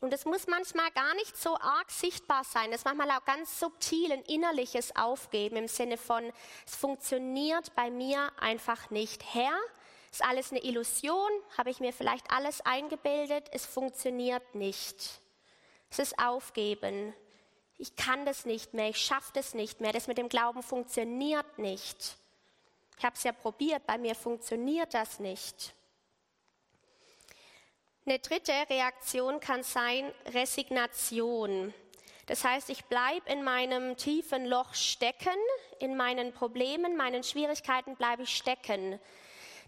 Und 0.00 0.14
es 0.14 0.24
muss 0.24 0.46
manchmal 0.46 0.90
gar 0.92 1.14
nicht 1.16 1.36
so 1.36 1.54
arg 1.58 1.90
sichtbar 1.90 2.44
sein. 2.44 2.70
Es 2.70 2.78
ist 2.78 2.84
manchmal 2.86 3.10
auch 3.10 3.24
ganz 3.26 3.60
subtil 3.60 4.10
ein 4.10 4.22
innerliches 4.22 4.96
Aufgeben 4.96 5.56
im 5.56 5.68
Sinne 5.68 5.98
von, 5.98 6.32
es 6.66 6.74
funktioniert 6.74 7.74
bei 7.74 7.90
mir 7.90 8.32
einfach 8.40 8.88
nicht. 8.88 9.22
Herr, 9.34 9.52
ist 10.10 10.24
alles 10.24 10.50
eine 10.50 10.62
Illusion? 10.62 11.30
Habe 11.56 11.70
ich 11.70 11.80
mir 11.80 11.92
vielleicht 11.92 12.30
alles 12.30 12.60
eingebildet? 12.62 13.48
Es 13.52 13.66
funktioniert 13.66 14.54
nicht. 14.54 15.20
Es 15.90 15.98
ist 15.98 16.18
Aufgeben 16.18 17.14
ich 17.80 17.96
kann 17.96 18.26
das 18.26 18.44
nicht 18.44 18.74
mehr, 18.74 18.90
ich 18.90 18.98
schaffe 18.98 19.30
das 19.32 19.54
nicht 19.54 19.80
mehr, 19.80 19.92
das 19.92 20.06
mit 20.06 20.18
dem 20.18 20.28
Glauben 20.28 20.62
funktioniert 20.62 21.58
nicht. 21.58 22.16
Ich 22.98 23.04
habe 23.04 23.16
es 23.16 23.22
ja 23.22 23.32
probiert, 23.32 23.86
bei 23.86 23.96
mir 23.96 24.14
funktioniert 24.14 24.92
das 24.92 25.18
nicht. 25.18 25.72
Eine 28.04 28.18
dritte 28.18 28.52
Reaktion 28.68 29.40
kann 29.40 29.62
sein 29.62 30.12
Resignation. 30.26 31.72
Das 32.26 32.44
heißt, 32.44 32.68
ich 32.68 32.84
bleibe 32.84 33.30
in 33.30 33.42
meinem 33.42 33.96
tiefen 33.96 34.44
Loch 34.44 34.74
stecken, 34.74 35.38
in 35.78 35.96
meinen 35.96 36.34
Problemen, 36.34 36.98
meinen 36.98 37.24
Schwierigkeiten 37.24 37.96
bleibe 37.96 38.24
ich 38.24 38.36
stecken. 38.36 39.00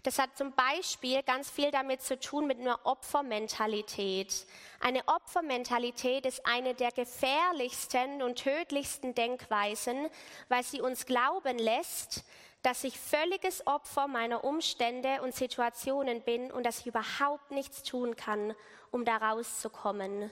Das 0.03 0.19
hat 0.19 0.37
zum 0.37 0.51
Beispiel 0.51 1.23
ganz 1.23 1.49
viel 1.49 1.71
damit 1.71 2.01
zu 2.01 2.19
tun 2.19 2.45
mit 2.45 2.59
einer 2.59 2.77
Opfermentalität. 2.83 4.45
Eine 4.81 5.01
Opfermentalität 5.07 6.25
ist 6.25 6.45
eine 6.45 6.73
der 6.73 6.91
gefährlichsten 6.91 8.21
und 8.21 8.35
tödlichsten 8.35 9.15
Denkweisen, 9.15 10.09
weil 10.49 10.61
sie 10.63 10.81
uns 10.81 11.05
glauben 11.05 11.57
lässt, 11.57 12.25
dass 12.63 12.83
ich 12.83 12.99
völliges 12.99 13.65
Opfer 13.65 14.09
meiner 14.09 14.43
Umstände 14.43 15.21
und 15.21 15.33
Situationen 15.33 16.21
bin 16.21 16.51
und 16.51 16.65
dass 16.65 16.79
ich 16.79 16.87
überhaupt 16.87 17.51
nichts 17.51 17.83
tun 17.83 18.17
kann, 18.17 18.53
um 18.91 19.05
da 19.05 19.15
rauszukommen. 19.17 20.31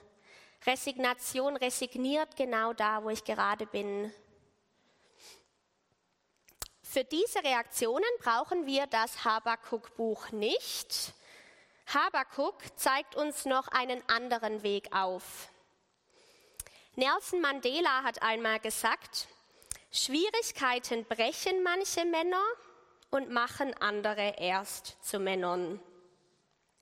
Resignation 0.66 1.56
resigniert 1.56 2.36
genau 2.36 2.74
da, 2.74 3.04
wo 3.04 3.10
ich 3.10 3.24
gerade 3.24 3.66
bin. 3.66 4.14
Für 6.92 7.06
diese 7.06 7.42
Reaktionen 7.42 8.04
brauchen 8.20 8.66
wir 8.66 8.86
das 8.86 9.24
Habakuk-Buch 9.24 10.32
nicht. 10.32 11.14
Habakuk 11.88 12.56
zeigt 12.76 13.16
uns 13.16 13.46
noch 13.46 13.70
einen 13.70 14.04
anderen 14.10 14.62
Weg 14.62 14.94
auf. 14.94 15.48
Nelson 16.98 17.40
Mandela 17.40 18.04
hat 18.04 18.22
einmal 18.22 18.60
gesagt, 18.60 19.30
Schwierigkeiten 19.90 21.06
brechen 21.06 21.64
manche 21.64 22.04
Männer 22.04 22.44
und 23.10 23.30
machen 23.30 23.74
andere 23.80 24.36
erst 24.38 24.98
zu 25.02 25.18
Männern. 25.18 25.80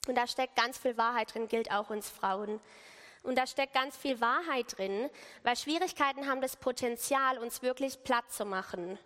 Und 0.07 0.15
da 0.15 0.25
steckt 0.25 0.55
ganz 0.55 0.79
viel 0.79 0.97
Wahrheit 0.97 1.35
drin, 1.35 1.47
gilt 1.47 1.69
auch 1.69 1.91
uns 1.91 2.09
Frauen. 2.09 2.59
Und 3.21 3.37
da 3.37 3.45
steckt 3.45 3.75
ganz 3.75 3.95
viel 3.95 4.19
Wahrheit 4.19 4.75
drin, 4.75 5.11
weil 5.43 5.55
Schwierigkeiten 5.55 6.25
haben 6.25 6.41
das 6.41 6.55
Potenzial, 6.55 7.37
uns 7.37 7.61
wirklich 7.61 8.03
platt 8.03 8.31
zu 8.31 8.43
machen 8.43 8.97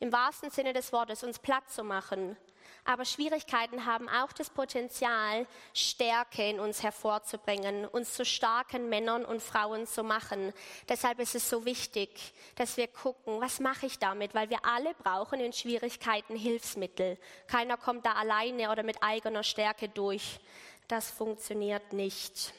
im 0.00 0.12
wahrsten 0.12 0.50
Sinne 0.50 0.72
des 0.72 0.92
Wortes, 0.92 1.24
uns 1.24 1.38
platt 1.38 1.70
zu 1.70 1.84
machen. 1.84 2.36
Aber 2.84 3.04
Schwierigkeiten 3.04 3.84
haben 3.84 4.08
auch 4.08 4.32
das 4.32 4.48
Potenzial, 4.48 5.46
Stärke 5.74 6.48
in 6.48 6.58
uns 6.58 6.82
hervorzubringen, 6.82 7.84
uns 7.84 8.14
zu 8.14 8.24
starken 8.24 8.88
Männern 8.88 9.26
und 9.26 9.42
Frauen 9.42 9.86
zu 9.86 10.02
machen. 10.02 10.54
Deshalb 10.88 11.18
ist 11.18 11.34
es 11.34 11.50
so 11.50 11.66
wichtig, 11.66 12.32
dass 12.56 12.78
wir 12.78 12.88
gucken, 12.88 13.40
was 13.40 13.60
mache 13.60 13.84
ich 13.84 13.98
damit, 13.98 14.34
weil 14.34 14.48
wir 14.48 14.64
alle 14.64 14.94
brauchen 14.94 15.38
in 15.40 15.52
Schwierigkeiten 15.52 16.34
Hilfsmittel. 16.34 17.18
Keiner 17.46 17.76
kommt 17.76 18.06
da 18.06 18.12
alleine 18.12 18.70
oder 18.70 18.82
mit 18.82 19.02
eigener 19.02 19.42
Stärke 19.42 19.90
durch. 19.90 20.40
Das 20.86 21.10
funktioniert 21.10 21.92
nicht. 21.92 22.54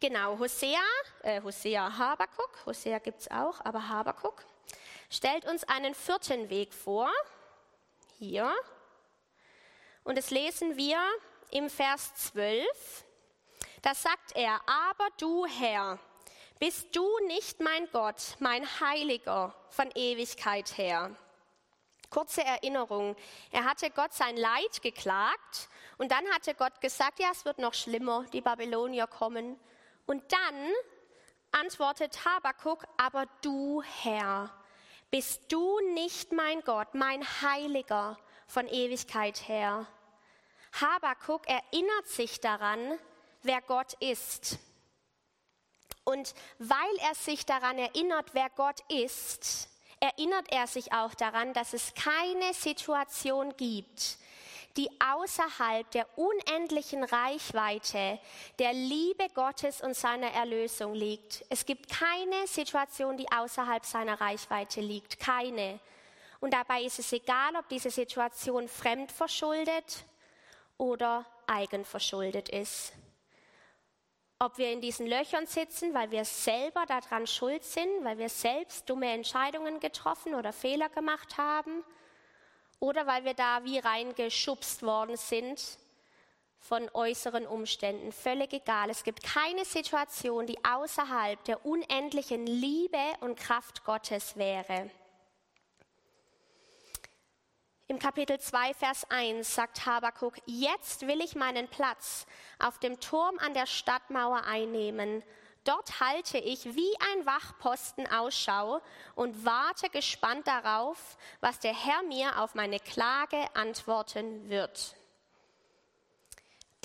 Genau, 0.00 0.38
Hosea, 0.38 0.78
äh, 1.22 1.40
Hosea 1.42 1.96
Habakuk, 1.96 2.66
Hosea 2.66 2.98
gibt 2.98 3.22
es 3.22 3.30
auch, 3.30 3.64
aber 3.64 3.88
Habakuk 3.88 4.44
stellt 5.10 5.44
uns 5.46 5.64
einen 5.64 5.94
vierten 5.94 6.50
Weg 6.50 6.72
vor, 6.74 7.10
hier. 8.18 8.54
Und 10.04 10.18
das 10.18 10.30
lesen 10.30 10.76
wir 10.76 10.98
im 11.50 11.70
Vers 11.70 12.14
12. 12.32 13.04
Da 13.82 13.94
sagt 13.94 14.34
er, 14.34 14.60
aber 14.66 15.08
du 15.18 15.46
Herr, 15.46 15.98
bist 16.58 16.94
du 16.96 17.06
nicht 17.26 17.60
mein 17.60 17.88
Gott, 17.92 18.36
mein 18.40 18.66
Heiliger 18.80 19.54
von 19.70 19.90
Ewigkeit 19.94 20.76
her. 20.76 21.14
Kurze 22.10 22.42
Erinnerung, 22.42 23.16
er 23.52 23.64
hatte 23.64 23.90
Gott 23.90 24.14
sein 24.14 24.36
Leid 24.36 24.82
geklagt 24.82 25.68
und 25.98 26.10
dann 26.10 26.26
hatte 26.32 26.54
Gott 26.54 26.80
gesagt, 26.80 27.20
ja, 27.20 27.28
es 27.30 27.44
wird 27.44 27.58
noch 27.58 27.74
schlimmer, 27.74 28.24
die 28.32 28.40
Babylonier 28.40 29.06
kommen. 29.06 29.60
Und 30.06 30.32
dann 30.32 30.72
antwortet 31.52 32.24
Habakuk, 32.24 32.84
aber 32.96 33.26
du 33.42 33.82
Herr, 33.82 34.50
bist 35.10 35.52
du 35.52 35.80
nicht 35.94 36.32
mein 36.32 36.60
Gott, 36.62 36.94
mein 36.94 37.24
Heiliger 37.42 38.18
von 38.46 38.66
Ewigkeit 38.68 39.48
her? 39.48 39.86
Habakuk 40.80 41.48
erinnert 41.48 42.06
sich 42.06 42.40
daran, 42.40 42.98
wer 43.42 43.60
Gott 43.62 43.94
ist. 44.00 44.58
Und 46.04 46.34
weil 46.58 46.96
er 47.06 47.14
sich 47.14 47.46
daran 47.46 47.78
erinnert, 47.78 48.34
wer 48.34 48.50
Gott 48.50 48.80
ist, 48.88 49.68
erinnert 50.00 50.50
er 50.50 50.66
sich 50.66 50.92
auch 50.92 51.14
daran, 51.14 51.52
dass 51.52 51.72
es 51.72 51.94
keine 51.94 52.54
Situation 52.54 53.56
gibt, 53.56 54.18
die 54.76 54.88
außerhalb 55.00 55.90
der 55.90 56.06
unendlichen 56.16 57.02
Reichweite 57.02 58.18
der 58.58 58.72
Liebe 58.72 59.26
Gottes 59.34 59.80
und 59.80 59.94
seiner 59.94 60.30
Erlösung 60.32 60.94
liegt. 60.94 61.44
Es 61.48 61.66
gibt 61.66 61.90
keine 61.90 62.46
Situation, 62.46 63.16
die 63.16 63.30
außerhalb 63.30 63.84
seiner 63.84 64.20
Reichweite 64.20 64.80
liegt. 64.80 65.18
Keine. 65.18 65.80
Und 66.40 66.54
dabei 66.54 66.82
ist 66.82 66.98
es 66.98 67.12
egal, 67.12 67.56
ob 67.56 67.68
diese 67.68 67.90
Situation 67.90 68.68
fremdverschuldet 68.68 70.04
oder 70.76 71.26
eigenverschuldet 71.46 72.48
ist. 72.48 72.92
Ob 74.38 74.56
wir 74.56 74.70
in 74.70 74.80
diesen 74.80 75.08
Löchern 75.08 75.46
sitzen, 75.46 75.92
weil 75.94 76.12
wir 76.12 76.24
selber 76.24 76.86
daran 76.86 77.26
schuld 77.26 77.64
sind, 77.64 78.04
weil 78.04 78.18
wir 78.18 78.28
selbst 78.28 78.88
dumme 78.88 79.10
Entscheidungen 79.10 79.80
getroffen 79.80 80.36
oder 80.36 80.52
Fehler 80.52 80.88
gemacht 80.88 81.36
haben 81.38 81.82
oder 82.80 83.06
weil 83.06 83.24
wir 83.24 83.34
da 83.34 83.64
wie 83.64 83.78
reingeschubst 83.78 84.82
worden 84.82 85.16
sind 85.16 85.78
von 86.60 86.88
äußeren 86.92 87.46
Umständen. 87.46 88.12
Völlig 88.12 88.52
egal. 88.52 88.90
Es 88.90 89.04
gibt 89.04 89.22
keine 89.22 89.64
Situation, 89.64 90.46
die 90.46 90.62
außerhalb 90.64 91.42
der 91.44 91.64
unendlichen 91.64 92.46
Liebe 92.46 92.98
und 93.20 93.38
Kraft 93.38 93.84
Gottes 93.84 94.36
wäre. 94.36 94.90
Im 97.90 97.98
Kapitel 97.98 98.38
2, 98.38 98.74
Vers 98.74 99.10
1 99.10 99.54
sagt 99.54 99.86
Habakuk, 99.86 100.34
jetzt 100.44 101.06
will 101.06 101.22
ich 101.22 101.34
meinen 101.34 101.68
Platz 101.68 102.26
auf 102.58 102.78
dem 102.78 103.00
Turm 103.00 103.38
an 103.38 103.54
der 103.54 103.64
Stadtmauer 103.64 104.44
einnehmen 104.44 105.22
Dort 105.68 106.00
halte 106.00 106.38
ich 106.38 106.64
wie 106.64 106.94
ein 107.12 107.26
Wachposten 107.26 108.06
Ausschau 108.06 108.80
und 109.14 109.44
warte 109.44 109.90
gespannt 109.90 110.46
darauf, 110.46 111.18
was 111.42 111.60
der 111.60 111.74
Herr 111.74 112.02
mir 112.04 112.40
auf 112.40 112.54
meine 112.54 112.80
Klage 112.80 113.36
antworten 113.54 114.48
wird. 114.48 114.96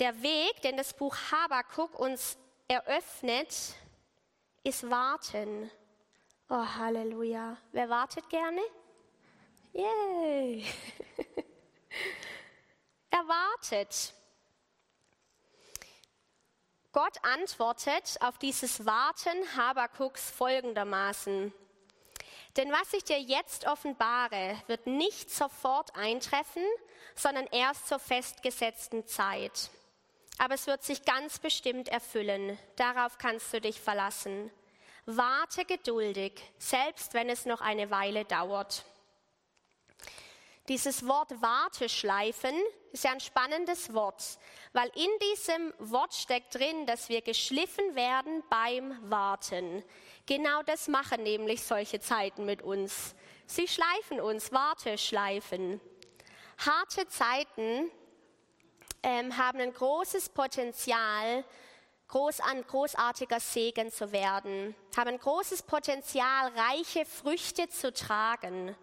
Der 0.00 0.20
Weg, 0.20 0.60
den 0.60 0.76
das 0.76 0.92
Buch 0.92 1.16
Habakuk 1.32 1.98
uns 1.98 2.36
eröffnet, 2.68 3.74
ist 4.64 4.90
Warten. 4.90 5.70
Oh, 6.50 6.66
Halleluja. 6.76 7.56
Wer 7.72 7.88
wartet 7.88 8.28
gerne? 8.28 8.60
Yay! 9.72 10.62
er 13.10 13.26
wartet. 13.26 14.12
Gott 16.94 17.18
antwortet 17.24 18.18
auf 18.20 18.38
dieses 18.38 18.86
Warten 18.86 19.56
Habakuks 19.56 20.30
folgendermaßen. 20.30 21.52
Denn 22.56 22.70
was 22.70 22.92
ich 22.92 23.02
dir 23.02 23.18
jetzt 23.20 23.66
offenbare, 23.66 24.56
wird 24.68 24.86
nicht 24.86 25.28
sofort 25.28 25.96
eintreffen, 25.96 26.62
sondern 27.16 27.48
erst 27.48 27.88
zur 27.88 27.98
festgesetzten 27.98 29.08
Zeit. 29.08 29.70
Aber 30.38 30.54
es 30.54 30.68
wird 30.68 30.84
sich 30.84 31.04
ganz 31.04 31.40
bestimmt 31.40 31.88
erfüllen. 31.88 32.56
Darauf 32.76 33.18
kannst 33.18 33.52
du 33.52 33.60
dich 33.60 33.80
verlassen. 33.80 34.52
Warte 35.04 35.64
geduldig, 35.64 36.40
selbst 36.58 37.12
wenn 37.12 37.28
es 37.28 37.44
noch 37.44 37.60
eine 37.60 37.90
Weile 37.90 38.24
dauert. 38.24 38.84
Dieses 40.68 41.06
Wort 41.06 41.42
Warteschleifen 41.42 42.54
ist 42.90 43.04
ja 43.04 43.12
ein 43.12 43.20
spannendes 43.20 43.92
Wort, 43.92 44.38
weil 44.72 44.90
in 44.94 45.10
diesem 45.30 45.74
Wort 45.78 46.14
steckt 46.14 46.54
drin, 46.54 46.86
dass 46.86 47.10
wir 47.10 47.20
geschliffen 47.20 47.94
werden 47.94 48.42
beim 48.48 48.98
Warten. 49.10 49.84
Genau 50.24 50.62
das 50.62 50.88
machen 50.88 51.22
nämlich 51.22 51.62
solche 51.62 52.00
Zeiten 52.00 52.46
mit 52.46 52.62
uns. 52.62 53.14
Sie 53.46 53.68
schleifen 53.68 54.22
uns, 54.22 54.52
Warteschleifen. 54.52 55.82
Harte 56.56 57.06
Zeiten 57.08 57.90
ähm, 59.02 59.36
haben 59.36 59.60
ein 59.60 59.74
großes 59.74 60.30
Potenzial, 60.30 61.44
groß 62.08 62.40
an 62.40 62.62
großartiger 62.66 63.40
Segen 63.40 63.92
zu 63.92 64.12
werden, 64.12 64.74
haben 64.96 65.10
ein 65.10 65.18
großes 65.18 65.62
Potenzial, 65.64 66.52
reiche 66.56 67.04
Früchte 67.04 67.68
zu 67.68 67.92
tragen. 67.92 68.74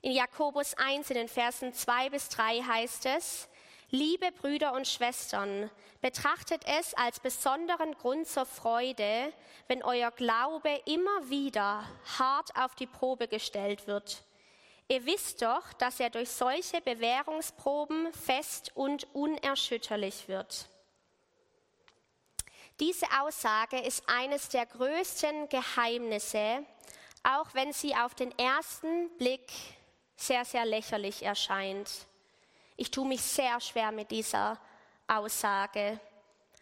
In 0.00 0.12
Jakobus 0.12 0.74
1 0.74 1.10
in 1.10 1.16
den 1.16 1.28
Versen 1.28 1.74
2 1.74 2.10
bis 2.10 2.28
3 2.28 2.62
heißt 2.62 3.06
es, 3.06 3.48
Liebe 3.90 4.30
Brüder 4.32 4.74
und 4.74 4.86
Schwestern, 4.86 5.70
betrachtet 6.02 6.62
es 6.66 6.92
als 6.92 7.20
besonderen 7.20 7.94
Grund 7.94 8.28
zur 8.28 8.44
Freude, 8.44 9.32
wenn 9.66 9.82
euer 9.82 10.10
Glaube 10.10 10.68
immer 10.84 11.30
wieder 11.30 11.84
hart 12.18 12.54
auf 12.54 12.74
die 12.74 12.86
Probe 12.86 13.28
gestellt 13.28 13.86
wird. 13.86 14.22
Ihr 14.88 15.04
wisst 15.06 15.40
doch, 15.40 15.72
dass 15.72 16.00
er 16.00 16.10
durch 16.10 16.30
solche 16.30 16.82
Bewährungsproben 16.82 18.12
fest 18.12 18.72
und 18.74 19.12
unerschütterlich 19.14 20.28
wird. 20.28 20.68
Diese 22.78 23.06
Aussage 23.20 23.80
ist 23.80 24.04
eines 24.06 24.50
der 24.50 24.66
größten 24.66 25.48
Geheimnisse, 25.48 26.64
auch 27.22 27.52
wenn 27.54 27.72
sie 27.72 27.96
auf 27.96 28.14
den 28.14 28.38
ersten 28.38 29.10
Blick 29.16 29.50
sehr, 30.18 30.44
sehr 30.44 30.66
lächerlich 30.66 31.22
erscheint. 31.22 31.88
Ich 32.76 32.90
tue 32.90 33.06
mich 33.06 33.22
sehr 33.22 33.60
schwer 33.60 33.92
mit 33.92 34.10
dieser 34.10 34.58
Aussage. 35.06 36.00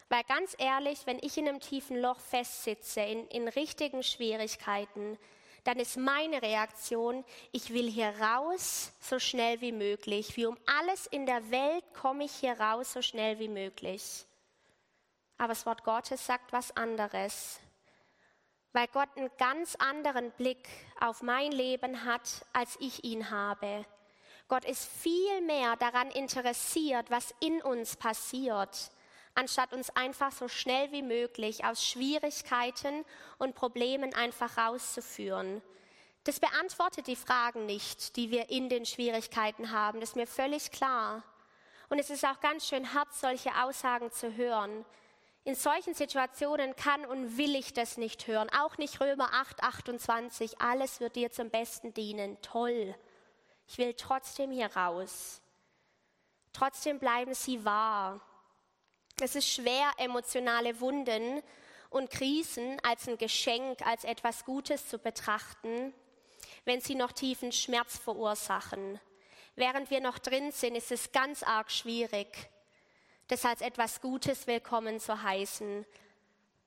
Weil 0.08 0.22
ganz 0.24 0.54
ehrlich, 0.58 1.00
wenn 1.06 1.18
ich 1.20 1.36
in 1.36 1.48
einem 1.48 1.60
tiefen 1.60 2.00
Loch 2.00 2.20
festsitze, 2.20 3.00
in, 3.00 3.26
in 3.28 3.48
richtigen 3.48 4.02
Schwierigkeiten, 4.02 5.18
dann 5.64 5.78
ist 5.80 5.96
meine 5.96 6.42
Reaktion, 6.42 7.24
ich 7.50 7.72
will 7.72 7.90
hier 7.90 8.14
raus 8.20 8.92
so 9.00 9.18
schnell 9.18 9.60
wie 9.60 9.72
möglich. 9.72 10.36
Wie 10.36 10.46
um 10.46 10.56
alles 10.78 11.06
in 11.06 11.26
der 11.26 11.50
Welt 11.50 11.84
komme 11.92 12.24
ich 12.24 12.32
hier 12.32 12.60
raus 12.60 12.92
so 12.92 13.02
schnell 13.02 13.40
wie 13.40 13.48
möglich. 13.48 14.26
Aber 15.38 15.48
das 15.48 15.66
Wort 15.66 15.82
Gottes 15.82 16.24
sagt 16.24 16.52
was 16.52 16.76
anderes 16.76 17.58
weil 18.76 18.88
Gott 18.88 19.08
einen 19.16 19.30
ganz 19.38 19.74
anderen 19.76 20.30
Blick 20.32 20.68
auf 21.00 21.22
mein 21.22 21.50
Leben 21.50 22.04
hat, 22.04 22.44
als 22.52 22.76
ich 22.78 23.04
ihn 23.04 23.30
habe. 23.30 23.86
Gott 24.48 24.66
ist 24.66 24.84
viel 24.84 25.40
mehr 25.40 25.76
daran 25.76 26.10
interessiert, 26.10 27.10
was 27.10 27.34
in 27.40 27.62
uns 27.62 27.96
passiert, 27.96 28.90
anstatt 29.34 29.72
uns 29.72 29.88
einfach 29.96 30.30
so 30.30 30.46
schnell 30.48 30.92
wie 30.92 31.00
möglich 31.00 31.64
aus 31.64 31.86
Schwierigkeiten 31.86 33.06
und 33.38 33.54
Problemen 33.54 34.14
einfach 34.14 34.58
rauszuführen. 34.58 35.62
Das 36.24 36.38
beantwortet 36.38 37.06
die 37.06 37.16
Fragen 37.16 37.64
nicht, 37.64 38.14
die 38.16 38.30
wir 38.30 38.50
in 38.50 38.68
den 38.68 38.84
Schwierigkeiten 38.84 39.70
haben. 39.70 40.00
Das 40.00 40.10
ist 40.10 40.16
mir 40.16 40.26
völlig 40.26 40.70
klar. 40.70 41.22
Und 41.88 41.98
es 41.98 42.10
ist 42.10 42.26
auch 42.26 42.40
ganz 42.40 42.68
schön 42.68 42.92
hart, 42.92 43.14
solche 43.14 43.56
Aussagen 43.56 44.12
zu 44.12 44.36
hören. 44.36 44.84
In 45.46 45.54
solchen 45.54 45.94
Situationen 45.94 46.74
kann 46.74 47.06
und 47.06 47.38
will 47.38 47.54
ich 47.54 47.72
das 47.72 47.98
nicht 47.98 48.26
hören. 48.26 48.50
Auch 48.50 48.78
nicht 48.78 49.00
Römer 49.00 49.32
8, 49.32 49.62
28. 49.62 50.60
Alles 50.60 50.98
wird 50.98 51.14
dir 51.14 51.30
zum 51.30 51.50
Besten 51.50 51.94
dienen. 51.94 52.36
Toll. 52.42 52.96
Ich 53.68 53.78
will 53.78 53.94
trotzdem 53.94 54.50
hier 54.50 54.66
raus. 54.74 55.40
Trotzdem 56.52 56.98
bleiben 56.98 57.32
sie 57.32 57.64
wahr. 57.64 58.20
Es 59.20 59.36
ist 59.36 59.48
schwer, 59.48 59.88
emotionale 59.98 60.80
Wunden 60.80 61.40
und 61.90 62.10
Krisen 62.10 62.80
als 62.82 63.06
ein 63.06 63.16
Geschenk, 63.16 63.86
als 63.86 64.02
etwas 64.02 64.44
Gutes 64.44 64.88
zu 64.88 64.98
betrachten, 64.98 65.94
wenn 66.64 66.80
sie 66.80 66.96
noch 66.96 67.12
tiefen 67.12 67.52
Schmerz 67.52 67.96
verursachen. 67.96 68.98
Während 69.54 69.90
wir 69.90 70.00
noch 70.00 70.18
drin 70.18 70.50
sind, 70.50 70.74
ist 70.74 70.90
es 70.90 71.12
ganz 71.12 71.44
arg 71.44 71.70
schwierig, 71.70 72.50
das 73.28 73.44
als 73.44 73.60
etwas 73.60 74.00
Gutes 74.00 74.46
willkommen 74.46 75.00
zu 75.00 75.22
heißen, 75.22 75.84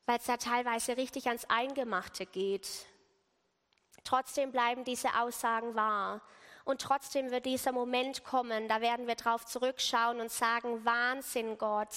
weil 0.06 0.18
es 0.18 0.26
da 0.26 0.38
teilweise 0.38 0.98
richtig 0.98 1.28
ans 1.28 1.46
Eingemachte 1.46 2.26
geht. 2.26 2.68
Trotzdem 4.04 4.52
bleiben 4.52 4.84
diese 4.84 5.20
Aussagen 5.20 5.76
wahr. 5.76 6.22
Und 6.66 6.82
trotzdem 6.82 7.32
wird 7.32 7.46
dieser 7.46 7.72
Moment 7.72 8.24
kommen, 8.24 8.68
da 8.68 8.82
werden 8.82 9.08
wir 9.08 9.16
drauf 9.16 9.46
zurückschauen 9.46 10.20
und 10.20 10.32
sagen, 10.32 10.84
Wahnsinn 10.86 11.58
Gott, 11.58 11.96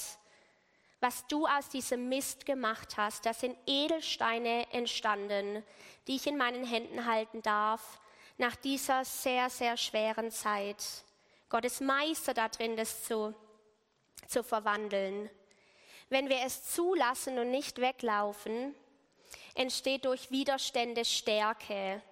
was 1.00 1.26
du 1.26 1.46
aus 1.46 1.68
diesem 1.68 2.08
Mist 2.08 2.46
gemacht 2.46 2.96
hast, 2.96 3.26
das 3.26 3.40
sind 3.40 3.56
Edelsteine 3.66 4.72
entstanden, 4.72 5.64
die 6.06 6.16
ich 6.16 6.26
in 6.26 6.36
meinen 6.36 6.64
Händen 6.64 7.04
halten 7.06 7.42
darf, 7.42 8.00
nach 8.38 8.54
dieser 8.56 9.04
sehr, 9.04 9.50
sehr 9.50 9.76
schweren 9.76 10.30
Zeit. 10.30 10.84
Gott 11.48 11.64
ist 11.64 11.80
Meister 11.80 12.32
darin, 12.32 12.76
das 12.76 13.04
zu 13.04 13.34
zu 14.26 14.42
verwandeln. 14.42 15.30
Wenn 16.08 16.28
wir 16.28 16.40
es 16.44 16.70
zulassen 16.70 17.38
und 17.38 17.50
nicht 17.50 17.80
weglaufen, 17.80 18.74
entsteht 19.54 20.04
durch 20.04 20.30
Widerstände 20.30 21.04
Stärke. 21.04 22.02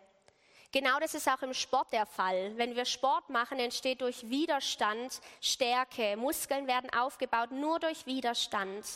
Genau 0.73 1.01
das 1.01 1.15
ist 1.15 1.29
auch 1.29 1.43
im 1.43 1.53
Sport 1.53 1.93
der 1.93 2.07
Fall. 2.07 2.57
Wenn 2.57 2.77
wir 2.77 2.85
Sport 2.85 3.29
machen, 3.29 3.59
entsteht 3.59 4.03
durch 4.03 4.31
Widerstand 4.31 5.21
Stärke. 5.41 6.17
Muskeln 6.17 6.67
werden 6.69 6.91
aufgebaut 6.95 7.51
nur 7.51 7.81
durch 7.81 8.07
Widerstand. 8.07 8.87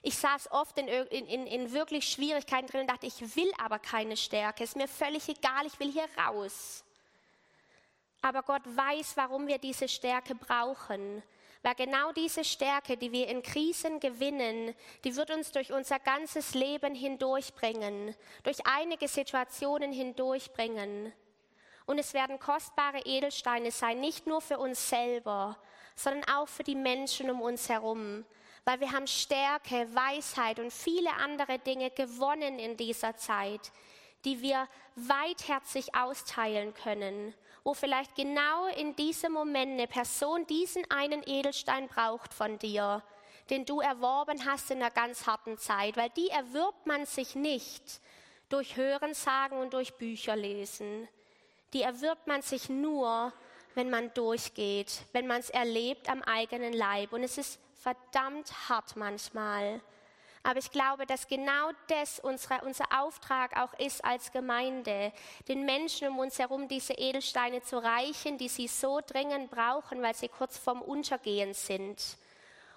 Ich 0.00 0.16
saß 0.16 0.50
oft 0.50 0.76
in, 0.78 0.88
in, 0.88 1.46
in, 1.46 1.72
wirklich 1.72 2.08
Schwierigkeiten 2.08 2.66
drin 2.66 2.80
und 2.80 2.90
dachte, 2.90 3.06
ich 3.06 3.36
will 3.36 3.52
aber 3.62 3.78
keine 3.78 4.16
Stärke. 4.16 4.64
Ist 4.64 4.74
mir 4.74 4.88
völlig 4.88 5.28
egal, 5.28 5.66
ich 5.66 5.78
will 5.78 5.92
hier 5.92 6.08
raus. 6.18 6.82
Aber 8.22 8.42
Gott 8.42 8.62
weiß, 8.64 9.16
warum 9.16 9.46
wir 9.46 9.58
diese 9.58 9.86
Stärke 9.86 10.34
brauchen. 10.34 11.22
Weil 11.62 11.74
genau 11.76 12.10
diese 12.12 12.44
Stärke, 12.44 12.96
die 12.96 13.12
wir 13.12 13.28
in 13.28 13.42
Krisen 13.42 14.00
gewinnen, 14.00 14.74
die 15.04 15.14
wird 15.14 15.30
uns 15.30 15.52
durch 15.52 15.72
unser 15.72 16.00
ganzes 16.00 16.54
Leben 16.54 16.94
hindurchbringen, 16.94 18.16
durch 18.42 18.58
einige 18.66 19.06
Situationen 19.06 19.92
hindurchbringen. 19.92 21.12
Und 21.86 21.98
es 21.98 22.14
werden 22.14 22.40
kostbare 22.40 23.02
Edelsteine 23.04 23.70
sein, 23.70 24.00
nicht 24.00 24.26
nur 24.26 24.40
für 24.40 24.58
uns 24.58 24.88
selber, 24.88 25.56
sondern 25.94 26.24
auch 26.28 26.48
für 26.48 26.64
die 26.64 26.74
Menschen 26.74 27.30
um 27.30 27.40
uns 27.40 27.68
herum. 27.68 28.24
Weil 28.64 28.80
wir 28.80 28.92
haben 28.92 29.06
Stärke, 29.06 29.88
Weisheit 29.94 30.58
und 30.58 30.72
viele 30.72 31.12
andere 31.14 31.58
Dinge 31.60 31.90
gewonnen 31.90 32.58
in 32.58 32.76
dieser 32.76 33.16
Zeit, 33.16 33.72
die 34.24 34.40
wir 34.40 34.68
weitherzig 34.96 35.94
austeilen 35.94 36.74
können 36.74 37.34
wo 37.64 37.74
vielleicht 37.74 38.14
genau 38.14 38.66
in 38.76 38.96
diesem 38.96 39.32
Moment 39.32 39.72
eine 39.72 39.86
Person 39.86 40.46
diesen 40.46 40.88
einen 40.90 41.22
Edelstein 41.26 41.88
braucht 41.88 42.34
von 42.34 42.58
dir, 42.58 43.02
den 43.50 43.64
du 43.64 43.80
erworben 43.80 44.44
hast 44.46 44.70
in 44.70 44.78
einer 44.78 44.90
ganz 44.90 45.26
harten 45.26 45.58
Zeit, 45.58 45.96
weil 45.96 46.10
die 46.10 46.28
erwirbt 46.28 46.86
man 46.86 47.06
sich 47.06 47.34
nicht 47.34 48.00
durch 48.48 48.76
Hörensagen 48.76 49.58
und 49.58 49.72
durch 49.72 49.94
Bücher 49.94 50.36
lesen. 50.36 51.08
Die 51.72 51.82
erwirbt 51.82 52.26
man 52.26 52.42
sich 52.42 52.68
nur, 52.68 53.32
wenn 53.74 53.88
man 53.88 54.12
durchgeht, 54.12 55.02
wenn 55.12 55.26
man 55.26 55.40
es 55.40 55.50
erlebt 55.50 56.08
am 56.10 56.22
eigenen 56.22 56.72
Leib. 56.72 57.12
Und 57.12 57.22
es 57.22 57.38
ist 57.38 57.58
verdammt 57.80 58.68
hart 58.68 58.96
manchmal. 58.96 59.80
Aber 60.44 60.58
ich 60.58 60.70
glaube, 60.72 61.06
dass 61.06 61.28
genau 61.28 61.70
das 61.86 62.18
unsere, 62.18 62.62
unser 62.62 62.86
Auftrag 63.00 63.56
auch 63.56 63.72
ist 63.78 64.04
als 64.04 64.32
Gemeinde, 64.32 65.12
den 65.46 65.64
Menschen 65.64 66.08
um 66.08 66.18
uns 66.18 66.38
herum 66.38 66.66
diese 66.66 66.94
Edelsteine 66.94 67.62
zu 67.62 67.78
reichen, 67.78 68.38
die 68.38 68.48
sie 68.48 68.66
so 68.66 69.00
dringend 69.06 69.50
brauchen, 69.50 70.02
weil 70.02 70.14
sie 70.14 70.28
kurz 70.28 70.58
vorm 70.58 70.82
Untergehen 70.82 71.54
sind. 71.54 72.18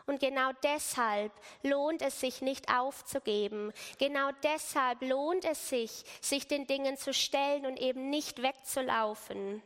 Und 0.07 0.19
genau 0.19 0.51
deshalb 0.61 1.31
lohnt 1.63 2.03
es 2.03 2.19
sich 2.19 2.41
nicht 2.41 2.69
aufzugeben. 2.71 3.73
Genau 3.97 4.29
deshalb 4.43 5.01
lohnt 5.01 5.45
es 5.45 5.69
sich, 5.69 6.03
sich 6.21 6.47
den 6.47 6.67
Dingen 6.67 6.97
zu 6.97 7.11
stellen 7.13 7.65
und 7.65 7.77
eben 7.77 8.11
nicht 8.11 8.43
wegzulaufen. 8.43 9.63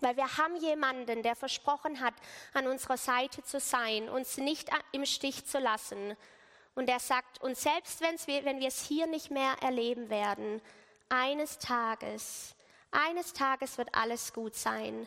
Weil 0.00 0.16
wir 0.16 0.36
haben 0.38 0.56
jemanden, 0.56 1.22
der 1.22 1.36
versprochen 1.36 2.00
hat, 2.00 2.14
an 2.52 2.66
unserer 2.66 2.96
Seite 2.96 3.44
zu 3.44 3.60
sein, 3.60 4.08
uns 4.08 4.38
nicht 4.38 4.70
im 4.90 5.06
Stich 5.06 5.46
zu 5.46 5.60
lassen. 5.60 6.16
Und 6.80 6.88
er 6.88 6.98
sagt, 6.98 7.42
und 7.42 7.58
selbst 7.58 8.00
wir, 8.00 8.42
wenn 8.46 8.58
wir 8.58 8.68
es 8.68 8.86
hier 8.86 9.06
nicht 9.06 9.30
mehr 9.30 9.54
erleben 9.60 10.08
werden, 10.08 10.62
eines 11.10 11.58
Tages, 11.58 12.54
eines 12.90 13.34
Tages 13.34 13.76
wird 13.76 13.94
alles 13.94 14.32
gut 14.32 14.54
sein. 14.54 15.06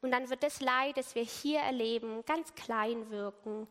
Und 0.00 0.12
dann 0.12 0.30
wird 0.30 0.42
das 0.42 0.62
Leid, 0.62 0.96
das 0.96 1.14
wir 1.14 1.22
hier 1.22 1.60
erleben, 1.60 2.24
ganz 2.24 2.54
klein 2.54 3.10
wirken 3.10 3.68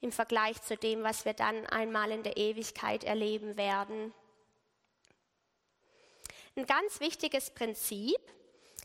im 0.00 0.10
Vergleich 0.10 0.60
zu 0.62 0.76
dem, 0.76 1.04
was 1.04 1.24
wir 1.24 1.32
dann 1.32 1.64
einmal 1.66 2.10
in 2.10 2.24
der 2.24 2.36
Ewigkeit 2.36 3.04
erleben 3.04 3.56
werden. 3.56 4.12
Ein 6.56 6.66
ganz 6.66 6.98
wichtiges 6.98 7.50
Prinzip 7.50 8.18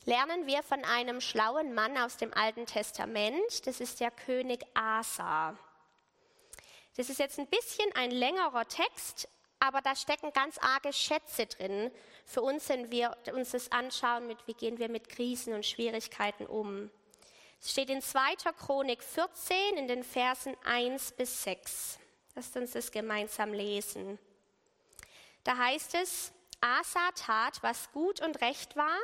lernen 0.03 0.45
wir 0.45 0.61
von 0.61 0.85
einem 0.85 1.21
schlauen 1.21 1.73
Mann 1.73 1.97
aus 1.97 2.17
dem 2.17 2.31
Alten 2.35 2.67
Testament. 2.67 3.65
Das 3.65 3.79
ist 3.79 3.99
der 3.99 4.11
König 4.11 4.63
Asa. 4.75 5.57
Das 6.95 7.09
ist 7.09 7.19
jetzt 7.19 7.39
ein 7.39 7.47
bisschen 7.47 7.91
ein 7.93 8.11
längerer 8.11 8.67
Text, 8.67 9.27
aber 9.59 9.81
da 9.81 9.95
stecken 9.95 10.31
ganz 10.31 10.57
arge 10.59 10.93
Schätze 10.93 11.45
drin 11.45 11.91
für 12.25 12.41
uns, 12.41 12.69
wenn 12.69 12.89
wir 12.89 13.15
uns 13.33 13.51
das 13.51 13.71
anschauen, 13.71 14.27
mit, 14.27 14.37
wie 14.47 14.53
gehen 14.53 14.79
wir 14.79 14.89
mit 14.89 15.09
Krisen 15.09 15.53
und 15.53 15.65
Schwierigkeiten 15.65 16.45
um. 16.45 16.89
Es 17.61 17.71
steht 17.71 17.89
in 17.89 18.01
2. 18.01 18.35
Chronik 18.57 19.03
14 19.03 19.77
in 19.77 19.87
den 19.87 20.03
Versen 20.03 20.55
1 20.65 21.13
bis 21.13 21.43
6. 21.43 21.99
Lasst 22.35 22.55
uns 22.55 22.71
das 22.71 22.91
gemeinsam 22.91 23.53
lesen. 23.53 24.19
Da 25.43 25.57
heißt 25.57 25.95
es, 25.95 26.31
Asa 26.61 27.11
tat, 27.15 27.61
was 27.61 27.91
gut 27.91 28.21
und 28.21 28.41
recht 28.41 28.75
war 28.75 28.97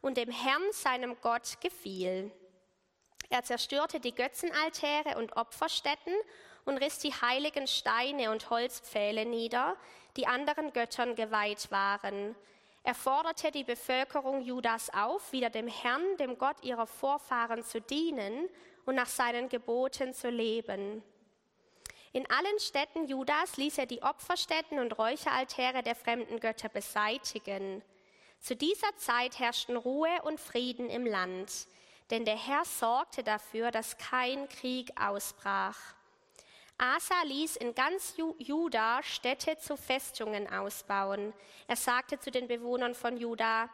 und 0.00 0.16
dem 0.16 0.30
Herrn, 0.30 0.62
seinem 0.72 1.16
Gott, 1.20 1.60
gefiel. 1.60 2.30
Er 3.30 3.42
zerstörte 3.42 4.00
die 4.00 4.14
Götzenaltäre 4.14 5.16
und 5.18 5.36
Opferstätten 5.36 6.14
und 6.64 6.78
riss 6.78 6.98
die 6.98 7.12
heiligen 7.12 7.66
Steine 7.66 8.30
und 8.30 8.50
Holzpfähle 8.50 9.26
nieder, 9.26 9.76
die 10.16 10.26
anderen 10.26 10.72
Göttern 10.72 11.14
geweiht 11.14 11.70
waren. 11.70 12.34
Er 12.82 12.94
forderte 12.94 13.50
die 13.50 13.64
Bevölkerung 13.64 14.42
Judas 14.42 14.90
auf, 14.90 15.32
wieder 15.32 15.50
dem 15.50 15.68
Herrn, 15.68 16.16
dem 16.18 16.36
Gott 16.36 16.62
ihrer 16.62 16.86
Vorfahren 16.86 17.62
zu 17.62 17.80
dienen 17.80 18.48
und 18.84 18.94
nach 18.94 19.08
seinen 19.08 19.48
Geboten 19.48 20.12
zu 20.12 20.28
leben. 20.28 21.02
In 22.12 22.30
allen 22.30 22.58
Städten 22.60 23.08
Judas 23.08 23.56
ließ 23.56 23.78
er 23.78 23.86
die 23.86 24.02
Opferstätten 24.02 24.78
und 24.78 24.98
Räucheraltäre 24.98 25.82
der 25.82 25.96
fremden 25.96 26.38
Götter 26.38 26.68
beseitigen. 26.68 27.82
Zu 28.38 28.54
dieser 28.54 28.94
Zeit 28.98 29.38
herrschten 29.38 29.76
Ruhe 29.76 30.22
und 30.22 30.38
Frieden 30.38 30.90
im 30.90 31.06
Land, 31.06 31.66
denn 32.10 32.24
der 32.24 32.36
Herr 32.36 32.64
sorgte 32.66 33.24
dafür, 33.24 33.70
dass 33.70 33.96
kein 33.96 34.48
Krieg 34.48 34.92
ausbrach. 35.00 35.78
Asa 36.76 37.22
ließ 37.24 37.56
in 37.56 37.74
ganz 37.74 38.16
Juda 38.38 39.00
Städte 39.02 39.56
zu 39.58 39.76
Festungen 39.76 40.48
ausbauen. 40.52 41.32
Er 41.68 41.76
sagte 41.76 42.18
zu 42.18 42.32
den 42.32 42.48
Bewohnern 42.48 42.94
von 42.94 43.16
Juda, 43.16 43.70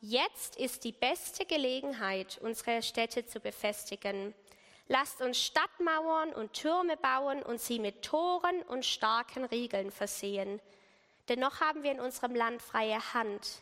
jetzt 0.00 0.56
ist 0.56 0.82
die 0.82 0.92
beste 0.92 1.46
Gelegenheit, 1.46 2.38
unsere 2.42 2.82
Städte 2.82 3.24
zu 3.24 3.38
befestigen. 3.38 4.34
Lasst 4.88 5.22
uns 5.22 5.40
Stadtmauern 5.40 6.32
und 6.32 6.52
Türme 6.52 6.96
bauen 6.96 7.44
und 7.44 7.60
sie 7.60 7.78
mit 7.78 8.02
Toren 8.02 8.62
und 8.62 8.84
starken 8.84 9.44
Riegeln 9.44 9.92
versehen. 9.92 10.60
Dennoch 11.28 11.60
haben 11.60 11.84
wir 11.84 11.92
in 11.92 12.00
unserem 12.00 12.34
Land 12.34 12.60
freie 12.60 13.14
Hand, 13.14 13.60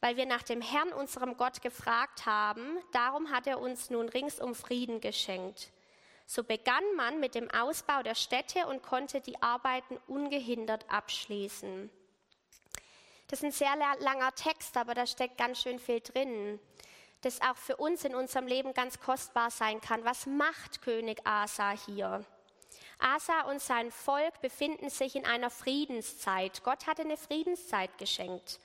weil 0.00 0.16
wir 0.16 0.26
nach 0.26 0.42
dem 0.42 0.60
Herrn, 0.60 0.92
unserem 0.92 1.36
Gott, 1.36 1.62
gefragt 1.62 2.26
haben. 2.26 2.78
Darum 2.90 3.30
hat 3.30 3.46
er 3.46 3.60
uns 3.60 3.90
nun 3.90 4.08
ringsum 4.08 4.56
Frieden 4.56 5.00
geschenkt. 5.00 5.70
So 6.26 6.42
begann 6.42 6.84
man 6.96 7.20
mit 7.20 7.34
dem 7.34 7.50
Ausbau 7.50 8.02
der 8.02 8.14
Städte 8.14 8.66
und 8.66 8.82
konnte 8.82 9.20
die 9.20 9.40
Arbeiten 9.42 9.98
ungehindert 10.06 10.84
abschließen. 10.90 11.90
Das 13.28 13.40
ist 13.40 13.44
ein 13.44 13.52
sehr 13.52 13.74
langer 14.00 14.34
Text, 14.34 14.76
aber 14.76 14.94
da 14.94 15.06
steckt 15.06 15.38
ganz 15.38 15.62
schön 15.62 15.78
viel 15.78 16.00
drin, 16.00 16.60
das 17.22 17.40
auch 17.40 17.56
für 17.56 17.76
uns 17.76 18.04
in 18.04 18.14
unserem 18.14 18.46
Leben 18.46 18.74
ganz 18.74 19.00
kostbar 19.00 19.50
sein 19.50 19.80
kann. 19.80 20.04
Was 20.04 20.26
macht 20.26 20.82
König 20.82 21.26
Asa 21.26 21.70
hier? 21.70 22.24
Asa 22.98 23.42
und 23.50 23.60
sein 23.60 23.90
Volk 23.90 24.40
befinden 24.40 24.88
sich 24.90 25.16
in 25.16 25.26
einer 25.26 25.50
Friedenszeit. 25.50 26.62
Gott 26.64 26.86
hatte 26.86 27.02
eine 27.02 27.16
Friedenszeit 27.16 27.96
geschenkt. 27.98 28.60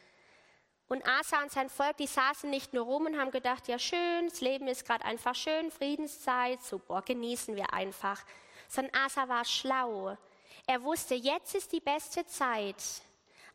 Und 0.89 1.07
Asa 1.07 1.43
und 1.43 1.51
sein 1.51 1.69
Volk, 1.69 1.97
die 1.97 2.07
saßen 2.07 2.49
nicht 2.49 2.73
nur 2.73 2.83
rum 2.83 3.05
und 3.05 3.19
haben 3.19 3.29
gedacht, 3.29 3.67
ja 3.67 3.77
schön, 3.77 4.27
das 4.27 4.41
Leben 4.41 4.67
ist 4.67 4.85
gerade 4.85 5.05
einfach 5.05 5.35
schön, 5.35 5.69
Friedenszeit, 5.69 6.63
super, 6.63 7.03
genießen 7.03 7.55
wir 7.55 7.73
einfach. 7.73 8.19
Sondern 8.67 8.95
Asa 8.95 9.29
war 9.29 9.45
schlau. 9.45 10.17
Er 10.65 10.83
wusste, 10.83 11.13
jetzt 11.13 11.53
ist 11.53 11.71
die 11.71 11.79
beste 11.79 12.25
Zeit, 12.25 12.83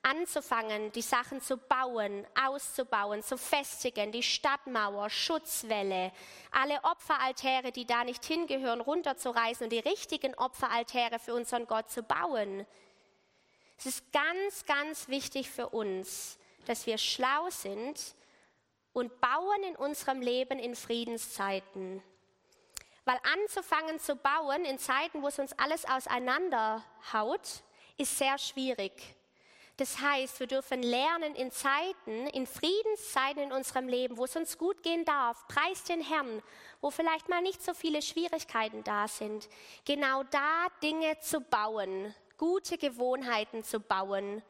anzufangen, 0.02 0.92
die 0.92 1.02
Sachen 1.02 1.40
zu 1.40 1.56
bauen, 1.56 2.24
auszubauen, 2.40 3.22
zu 3.22 3.36
festigen, 3.36 4.12
die 4.12 4.22
Stadtmauer, 4.22 5.10
Schutzwelle, 5.10 6.12
alle 6.52 6.78
Opferaltäre, 6.84 7.72
die 7.72 7.86
da 7.86 8.04
nicht 8.04 8.24
hingehören, 8.24 8.80
runterzureißen 8.80 9.64
und 9.64 9.70
die 9.70 9.80
richtigen 9.80 10.34
Opferaltäre 10.34 11.18
für 11.18 11.34
unseren 11.34 11.66
Gott 11.66 11.90
zu 11.90 12.04
bauen. 12.04 12.64
Es 13.76 13.86
ist 13.86 14.12
ganz, 14.12 14.64
ganz 14.66 15.08
wichtig 15.08 15.50
für 15.50 15.70
uns, 15.70 16.38
dass 16.68 16.86
wir 16.86 16.98
schlau 16.98 17.50
sind 17.50 18.14
und 18.92 19.20
bauen 19.20 19.62
in 19.68 19.76
unserem 19.76 20.20
Leben 20.20 20.58
in 20.58 20.74
Friedenszeiten. 20.74 22.02
Weil 23.04 23.18
anzufangen 23.34 23.98
zu 23.98 24.16
bauen 24.16 24.64
in 24.64 24.78
Zeiten, 24.78 25.22
wo 25.22 25.28
es 25.28 25.38
uns 25.38 25.52
alles 25.58 25.84
auseinanderhaut, 25.84 27.62
ist 27.98 28.16
sehr 28.16 28.38
schwierig. 28.38 28.92
Das 29.76 30.00
heißt, 30.00 30.38
wir 30.38 30.46
dürfen 30.46 30.82
lernen 30.82 31.34
in 31.34 31.50
Zeiten, 31.50 32.28
in 32.28 32.46
Friedenszeiten 32.46 33.42
in 33.42 33.52
unserem 33.52 33.88
Leben, 33.88 34.16
wo 34.16 34.24
es 34.24 34.36
uns 34.36 34.56
gut 34.56 34.84
gehen 34.84 35.04
darf, 35.04 35.48
preis 35.48 35.82
den 35.82 36.00
Herrn, 36.00 36.42
wo 36.80 36.90
vielleicht 36.90 37.28
mal 37.28 37.42
nicht 37.42 37.60
so 37.60 37.74
viele 37.74 38.00
Schwierigkeiten 38.00 38.84
da 38.84 39.08
sind, 39.08 39.48
genau 39.84 40.22
da 40.24 40.68
Dinge 40.80 41.18
zu 41.18 41.40
bauen, 41.40 42.14
gute 42.38 42.78
Gewohnheiten 42.78 43.64
zu 43.64 43.80
bauen 43.80 44.42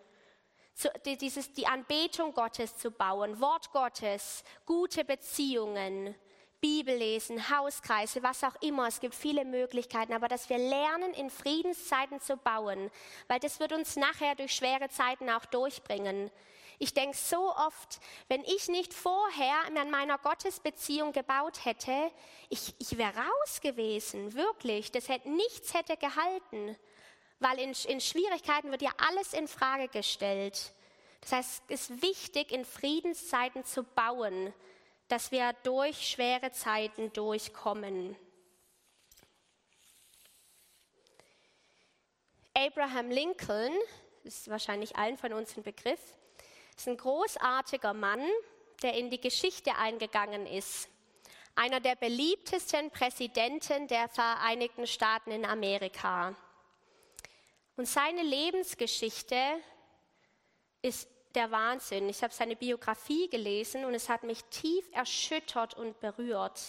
zu, 0.74 0.90
dieses, 1.04 1.52
die 1.52 1.66
Anbetung 1.66 2.34
Gottes 2.34 2.76
zu 2.76 2.90
bauen, 2.90 3.40
Wort 3.40 3.70
Gottes, 3.72 4.42
gute 4.66 5.04
Beziehungen, 5.04 6.14
Bibel 6.60 6.96
lesen, 6.96 7.50
Hauskreise, 7.50 8.22
was 8.22 8.42
auch 8.42 8.54
immer. 8.62 8.88
Es 8.88 8.98
gibt 8.98 9.14
viele 9.14 9.44
Möglichkeiten, 9.44 10.14
aber 10.14 10.28
dass 10.28 10.48
wir 10.48 10.58
lernen, 10.58 11.12
in 11.12 11.30
Friedenszeiten 11.30 12.20
zu 12.20 12.36
bauen, 12.36 12.90
weil 13.28 13.38
das 13.38 13.60
wird 13.60 13.72
uns 13.72 13.96
nachher 13.96 14.34
durch 14.34 14.54
schwere 14.54 14.88
Zeiten 14.88 15.28
auch 15.30 15.44
durchbringen. 15.44 16.30
Ich 16.78 16.92
denke 16.92 17.16
so 17.16 17.54
oft, 17.54 18.00
wenn 18.28 18.42
ich 18.44 18.68
nicht 18.68 18.94
vorher 18.94 19.54
an 19.76 19.90
meiner 19.90 20.18
Gottesbeziehung 20.18 21.12
gebaut 21.12 21.64
hätte, 21.64 22.10
ich, 22.48 22.74
ich 22.78 22.98
wäre 22.98 23.14
raus 23.14 23.60
gewesen, 23.60 24.34
wirklich. 24.34 24.90
Das 24.90 25.08
hätte 25.08 25.30
nichts 25.30 25.74
hätte 25.74 25.96
gehalten 25.96 26.76
weil 27.44 27.58
in, 27.58 27.74
in 27.88 28.00
Schwierigkeiten 28.00 28.70
wird 28.70 28.80
ja 28.80 28.90
alles 28.96 29.34
in 29.34 29.46
Frage 29.46 29.88
gestellt. 29.88 30.72
Das 31.20 31.32
heißt, 31.32 31.62
es 31.68 31.90
ist 31.90 32.02
wichtig, 32.02 32.50
in 32.50 32.64
Friedenszeiten 32.64 33.64
zu 33.64 33.82
bauen, 33.82 34.54
dass 35.08 35.30
wir 35.30 35.52
durch 35.62 36.08
schwere 36.08 36.52
Zeiten 36.52 37.12
durchkommen. 37.12 38.16
Abraham 42.54 43.10
Lincoln, 43.10 43.72
ist 44.22 44.48
wahrscheinlich 44.48 44.96
allen 44.96 45.18
von 45.18 45.34
uns 45.34 45.54
ein 45.56 45.62
Begriff, 45.62 46.00
ist 46.74 46.88
ein 46.88 46.96
großartiger 46.96 47.92
Mann, 47.92 48.24
der 48.82 48.94
in 48.94 49.10
die 49.10 49.20
Geschichte 49.20 49.76
eingegangen 49.76 50.46
ist. 50.46 50.88
Einer 51.56 51.80
der 51.80 51.96
beliebtesten 51.96 52.90
Präsidenten 52.90 53.86
der 53.86 54.08
Vereinigten 54.08 54.86
Staaten 54.86 55.30
in 55.30 55.44
Amerika. 55.44 56.34
Und 57.76 57.86
seine 57.86 58.22
Lebensgeschichte 58.22 59.36
ist 60.82 61.08
der 61.34 61.50
Wahnsinn. 61.50 62.08
Ich 62.08 62.22
habe 62.22 62.32
seine 62.32 62.54
Biografie 62.54 63.28
gelesen 63.28 63.84
und 63.84 63.94
es 63.94 64.08
hat 64.08 64.22
mich 64.22 64.44
tief 64.44 64.88
erschüttert 64.92 65.74
und 65.74 65.98
berührt, 65.98 66.60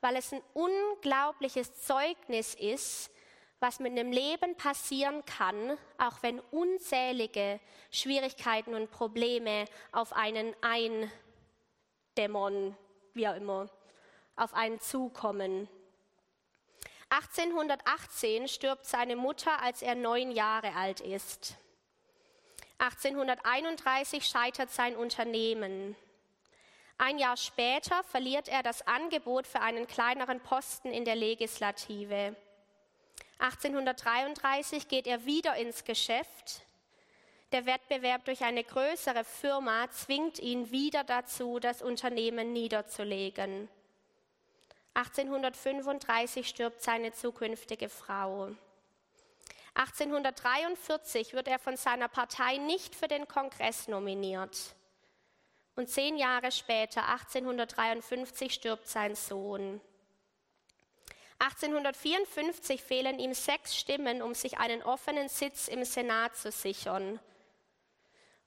weil 0.00 0.16
es 0.16 0.32
ein 0.32 0.42
unglaubliches 0.52 1.82
Zeugnis 1.82 2.54
ist, 2.54 3.10
was 3.58 3.80
mit 3.80 3.92
einem 3.92 4.12
Leben 4.12 4.54
passieren 4.56 5.24
kann, 5.24 5.78
auch 5.96 6.22
wenn 6.22 6.40
unzählige 6.50 7.58
Schwierigkeiten 7.90 8.74
und 8.74 8.90
Probleme 8.90 9.64
auf 9.92 10.12
einen 10.12 10.54
eindämmern, 10.60 12.76
wie 13.14 13.26
auch 13.26 13.36
immer, 13.36 13.70
auf 14.36 14.52
einen 14.52 14.78
zukommen. 14.80 15.70
1818 17.10 18.48
stirbt 18.48 18.86
seine 18.86 19.16
Mutter, 19.16 19.62
als 19.62 19.82
er 19.82 19.94
neun 19.94 20.32
Jahre 20.32 20.74
alt 20.74 21.00
ist. 21.00 21.56
1831 22.78 24.26
scheitert 24.26 24.70
sein 24.70 24.96
Unternehmen. 24.96 25.96
Ein 26.98 27.18
Jahr 27.18 27.36
später 27.36 28.02
verliert 28.04 28.48
er 28.48 28.62
das 28.62 28.86
Angebot 28.86 29.46
für 29.46 29.60
einen 29.60 29.86
kleineren 29.86 30.40
Posten 30.40 30.92
in 30.92 31.04
der 31.04 31.14
Legislative. 31.14 32.34
1833 33.38 34.88
geht 34.88 35.06
er 35.06 35.24
wieder 35.26 35.56
ins 35.56 35.84
Geschäft. 35.84 36.62
Der 37.52 37.66
Wettbewerb 37.66 38.24
durch 38.24 38.42
eine 38.42 38.64
größere 38.64 39.24
Firma 39.24 39.88
zwingt 39.90 40.38
ihn 40.38 40.70
wieder 40.70 41.04
dazu, 41.04 41.60
das 41.60 41.82
Unternehmen 41.82 42.52
niederzulegen. 42.52 43.68
1835 44.96 46.48
stirbt 46.48 46.82
seine 46.82 47.12
zukünftige 47.12 47.90
Frau. 47.90 48.48
1843 49.74 51.34
wird 51.34 51.48
er 51.48 51.58
von 51.58 51.76
seiner 51.76 52.08
Partei 52.08 52.56
nicht 52.56 52.94
für 52.94 53.06
den 53.06 53.28
Kongress 53.28 53.88
nominiert. 53.88 54.74
Und 55.74 55.90
zehn 55.90 56.16
Jahre 56.16 56.50
später, 56.50 57.06
1853, 57.08 58.54
stirbt 58.54 58.88
sein 58.88 59.14
Sohn. 59.14 59.82
1854 61.40 62.82
fehlen 62.82 63.18
ihm 63.18 63.34
sechs 63.34 63.76
Stimmen, 63.76 64.22
um 64.22 64.34
sich 64.34 64.56
einen 64.56 64.82
offenen 64.82 65.28
Sitz 65.28 65.68
im 65.68 65.84
Senat 65.84 66.34
zu 66.36 66.50
sichern. 66.50 67.20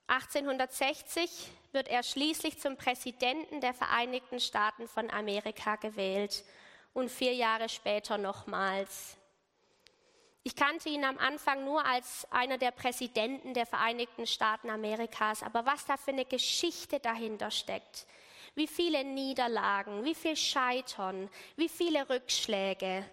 1860 0.07 1.51
wird 1.71 1.88
er 1.88 2.03
schließlich 2.03 2.60
zum 2.60 2.77
Präsidenten 2.77 3.62
der 3.62 3.73
Vereinigten 3.73 4.39
Staaten 4.39 4.88
von 4.88 5.10
Amerika 5.10 5.75
gewählt 5.75 6.43
und 6.93 7.10
vier 7.10 7.34
Jahre 7.34 7.69
später 7.69 8.17
nochmals. 8.17 9.17
Ich 10.43 10.55
kannte 10.55 10.89
ihn 10.89 11.03
am 11.03 11.17
Anfang 11.17 11.65
nur 11.65 11.86
als 11.86 12.25
einer 12.32 12.58
der 12.58 12.71
Präsidenten 12.71 13.53
der 13.53 13.65
Vereinigten 13.65 14.25
Staaten 14.25 14.69
Amerikas, 14.69 15.43
aber 15.43 15.65
was 15.65 15.86
da 15.86 15.97
für 15.97 16.12
eine 16.12 16.25
Geschichte 16.25 16.99
dahinter 16.99 17.51
steckt, 17.51 18.08
wie 18.55 18.67
viele 18.67 19.03
Niederlagen, 19.03 20.03
wie 20.05 20.15
viel 20.15 20.36
Scheitern, 20.36 21.29
wie 21.55 21.69
viele 21.69 22.10
Rückschläge. 22.10 23.05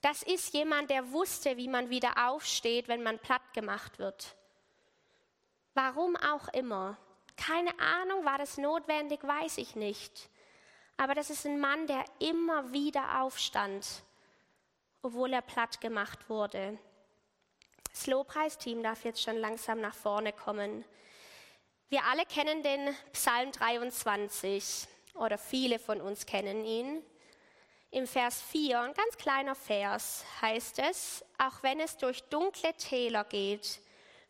Das 0.00 0.22
ist 0.22 0.54
jemand, 0.54 0.88
der 0.88 1.12
wusste, 1.12 1.56
wie 1.56 1.68
man 1.68 1.90
wieder 1.90 2.28
aufsteht, 2.30 2.88
wenn 2.88 3.02
man 3.02 3.18
platt 3.18 3.52
gemacht 3.52 3.98
wird. 3.98 4.34
Warum 5.74 6.16
auch 6.16 6.48
immer. 6.48 6.96
Keine 7.40 7.78
Ahnung, 7.80 8.24
war 8.26 8.36
das 8.36 8.58
notwendig, 8.58 9.26
weiß 9.26 9.56
ich 9.58 9.74
nicht. 9.74 10.28
Aber 10.98 11.14
das 11.14 11.30
ist 11.30 11.46
ein 11.46 11.58
Mann, 11.58 11.86
der 11.86 12.04
immer 12.18 12.70
wieder 12.72 13.22
aufstand, 13.22 13.86
obwohl 15.00 15.32
er 15.32 15.40
platt 15.40 15.80
gemacht 15.80 16.28
wurde. 16.28 16.78
Das 17.90 18.06
Lobpreisteam 18.06 18.82
darf 18.82 19.04
jetzt 19.04 19.22
schon 19.22 19.38
langsam 19.38 19.80
nach 19.80 19.94
vorne 19.94 20.34
kommen. 20.34 20.84
Wir 21.88 22.04
alle 22.04 22.26
kennen 22.26 22.62
den 22.62 22.94
Psalm 23.12 23.50
23 23.52 24.86
oder 25.14 25.38
viele 25.38 25.78
von 25.78 26.02
uns 26.02 26.26
kennen 26.26 26.66
ihn. 26.66 27.02
Im 27.90 28.06
Vers 28.06 28.42
4, 28.42 28.80
ein 28.80 28.94
ganz 28.94 29.16
kleiner 29.16 29.54
Vers, 29.54 30.26
heißt 30.42 30.78
es, 30.78 31.24
auch 31.38 31.62
wenn 31.62 31.80
es 31.80 31.96
durch 31.96 32.22
dunkle 32.24 32.74
Täler 32.74 33.24
geht, 33.24 33.80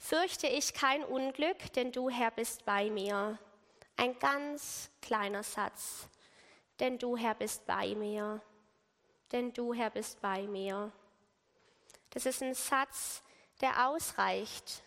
Fürchte 0.03 0.47
ich 0.47 0.73
kein 0.73 1.05
Unglück, 1.05 1.75
denn 1.75 1.93
du 1.93 2.09
Herr 2.09 2.31
bist 2.31 2.65
bei 2.65 2.89
mir. 2.89 3.39
Ein 3.97 4.19
ganz 4.19 4.91
kleiner 5.03 5.43
Satz. 5.43 6.09
Denn 6.81 6.99
du 6.99 7.19
Herr 7.19 7.35
bist 7.35 7.67
bei 7.67 7.95
mir. 7.95 8.41
Denn 9.31 9.53
du 9.53 9.75
Herr 9.75 9.91
bist 9.91 10.19
bei 10.23 10.43
mir. 10.45 10.91
Das 12.09 12.25
ist 12.25 12.43
ein 12.43 12.55
Satz, 12.55 13.23
der 13.61 13.89
ausreicht. 13.89 14.83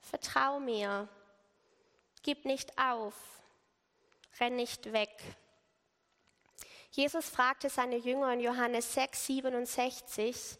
Vertrau 0.00 0.58
mir. 0.58 1.08
Gib 2.24 2.44
nicht 2.44 2.76
auf. 2.76 3.14
Renn 4.40 4.56
nicht 4.56 4.92
weg. 4.92 5.16
Jesus 6.90 7.28
fragte 7.30 7.70
seine 7.70 7.96
Jünger 7.96 8.32
in 8.32 8.40
Johannes 8.40 8.94
6, 8.94 9.26
67, 9.26 10.58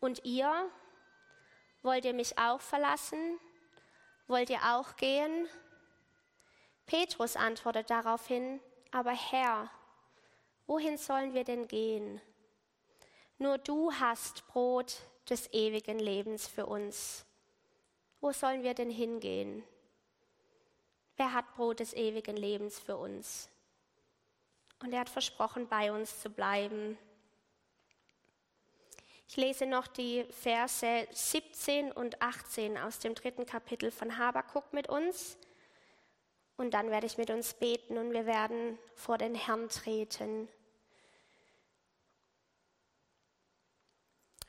und 0.00 0.24
ihr, 0.24 0.70
wollt 1.82 2.04
ihr 2.04 2.14
mich 2.14 2.38
auch 2.38 2.60
verlassen? 2.60 3.40
Wollt 4.28 4.50
ihr 4.50 4.62
auch 4.62 4.96
gehen? 4.96 5.48
Petrus 6.84 7.34
antwortet 7.34 7.88
daraufhin, 7.88 8.60
aber 8.90 9.12
Herr, 9.12 9.70
wohin 10.66 10.98
sollen 10.98 11.32
wir 11.32 11.44
denn 11.44 11.66
gehen? 11.66 12.20
Nur 13.38 13.56
du 13.56 13.90
hast 13.92 14.46
Brot 14.48 14.98
des 15.30 15.50
ewigen 15.52 15.98
Lebens 15.98 16.46
für 16.46 16.66
uns. 16.66 17.24
Wo 18.20 18.32
sollen 18.32 18.62
wir 18.62 18.74
denn 18.74 18.90
hingehen? 18.90 19.64
Wer 21.16 21.32
hat 21.32 21.54
Brot 21.56 21.80
des 21.80 21.94
ewigen 21.94 22.36
Lebens 22.36 22.78
für 22.78 22.96
uns? 22.98 23.48
Und 24.80 24.92
er 24.92 25.00
hat 25.00 25.08
versprochen, 25.08 25.68
bei 25.68 25.90
uns 25.90 26.20
zu 26.20 26.28
bleiben. 26.28 26.98
Ich 29.30 29.36
lese 29.36 29.66
noch 29.66 29.86
die 29.86 30.24
Verse 30.30 31.06
17 31.12 31.92
und 31.92 32.22
18 32.22 32.78
aus 32.78 32.98
dem 32.98 33.14
dritten 33.14 33.44
Kapitel 33.44 33.90
von 33.90 34.16
Habakuk 34.16 34.72
mit 34.72 34.88
uns. 34.88 35.36
Und 36.56 36.72
dann 36.72 36.90
werde 36.90 37.06
ich 37.06 37.18
mit 37.18 37.28
uns 37.28 37.52
beten 37.52 37.98
und 37.98 38.12
wir 38.12 38.24
werden 38.24 38.78
vor 38.94 39.18
den 39.18 39.34
Herrn 39.34 39.68
treten. 39.68 40.48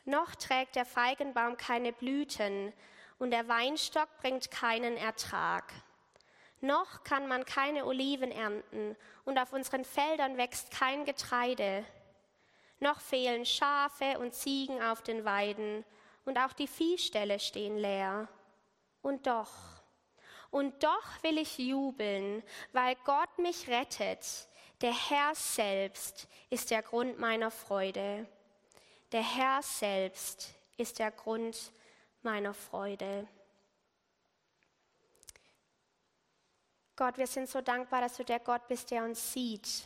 Noch 0.06 0.34
trägt 0.36 0.78
der 0.78 0.86
Feigenbaum 0.86 1.58
keine 1.58 1.92
Blüten 1.92 2.72
und 3.20 3.32
der 3.32 3.50
Weinstock 3.50 4.08
bringt 4.22 4.50
keinen 4.50 4.96
Ertrag. 4.96 5.74
Noch 6.62 7.04
kann 7.04 7.28
man 7.28 7.44
keine 7.44 7.86
Oliven 7.86 8.32
ernten 8.32 8.96
und 9.26 9.38
auf 9.38 9.52
unseren 9.52 9.84
Feldern 9.84 10.38
wächst 10.38 10.72
kein 10.72 11.04
Getreide 11.04 11.86
noch 12.80 13.00
fehlen 13.02 13.46
Schafe 13.46 14.20
und 14.20 14.34
Ziegen 14.34 14.82
auf 14.82 15.02
den 15.02 15.26
Weiden 15.26 15.84
und 16.26 16.38
auch 16.38 16.54
die 16.54 16.68
Viehställe 16.68 17.40
stehen 17.40 17.78
leer. 17.78 18.28
Und 19.02 19.28
doch, 19.28 19.50
und 20.52 20.84
doch 20.84 21.24
will 21.24 21.38
ich 21.38 21.58
jubeln, 21.58 22.44
weil 22.74 22.96
Gott 23.06 23.38
mich 23.38 23.68
rettet. 23.68 24.48
Der 24.82 24.94
Herr 24.94 25.36
selbst 25.36 26.28
ist 26.50 26.72
der 26.72 26.82
Grund 26.82 27.20
meiner 27.20 27.52
Freude. 27.52 28.28
Der 29.12 29.24
Herr 29.24 29.62
selbst 29.62 30.54
ist 30.78 31.00
der 31.00 31.12
Grund 31.12 31.72
meiner 32.22 32.54
Freude. 32.54 33.28
Gott, 36.96 37.18
wir 37.18 37.28
sind 37.28 37.50
so 37.50 37.62
dankbar, 37.62 38.02
dass 38.02 38.18
du 38.18 38.26
der 38.26 38.40
Gott 38.40 38.68
bist, 38.68 38.92
der 38.92 39.04
uns 39.04 39.32
sieht, 39.32 39.86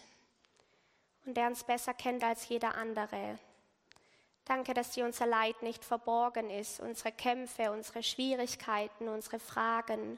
und 1.25 1.35
der 1.35 1.47
uns 1.47 1.63
besser 1.63 1.93
kennt 1.93 2.23
als 2.23 2.47
jeder 2.49 2.75
andere. 2.75 3.39
Danke, 4.45 4.73
dass 4.73 4.91
dir 4.91 5.05
unser 5.05 5.25
Leid 5.25 5.61
nicht 5.61 5.85
verborgen 5.85 6.49
ist, 6.49 6.81
unsere 6.81 7.13
Kämpfe, 7.13 7.71
unsere 7.71 8.03
Schwierigkeiten, 8.03 9.07
unsere 9.07 9.39
Fragen. 9.39 10.17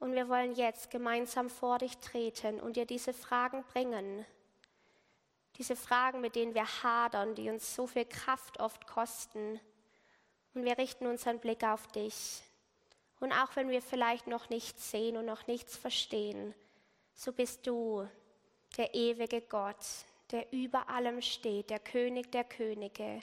Und 0.00 0.14
wir 0.14 0.28
wollen 0.28 0.54
jetzt 0.54 0.90
gemeinsam 0.90 1.48
vor 1.48 1.78
dich 1.78 1.98
treten 1.98 2.60
und 2.60 2.76
dir 2.76 2.86
diese 2.86 3.12
Fragen 3.12 3.64
bringen. 3.64 4.26
Diese 5.58 5.76
Fragen, 5.76 6.20
mit 6.20 6.34
denen 6.34 6.54
wir 6.54 6.66
hadern, 6.82 7.34
die 7.34 7.50
uns 7.50 7.74
so 7.74 7.86
viel 7.86 8.04
Kraft 8.04 8.60
oft 8.60 8.86
kosten. 8.86 9.60
Und 10.54 10.64
wir 10.64 10.78
richten 10.78 11.06
unseren 11.06 11.38
Blick 11.38 11.64
auf 11.64 11.86
dich. 11.88 12.42
Und 13.20 13.32
auch 13.32 13.54
wenn 13.54 13.68
wir 13.68 13.82
vielleicht 13.82 14.26
noch 14.26 14.50
nichts 14.50 14.90
sehen 14.90 15.16
und 15.16 15.24
noch 15.24 15.46
nichts 15.46 15.76
verstehen, 15.76 16.54
so 17.14 17.32
bist 17.32 17.66
du 17.66 18.08
der 18.76 18.94
ewige 18.94 19.40
Gott, 19.40 19.76
der 20.30 20.52
über 20.52 20.88
allem 20.88 21.22
steht, 21.22 21.70
der 21.70 21.78
König 21.78 22.30
der 22.32 22.44
Könige. 22.44 23.20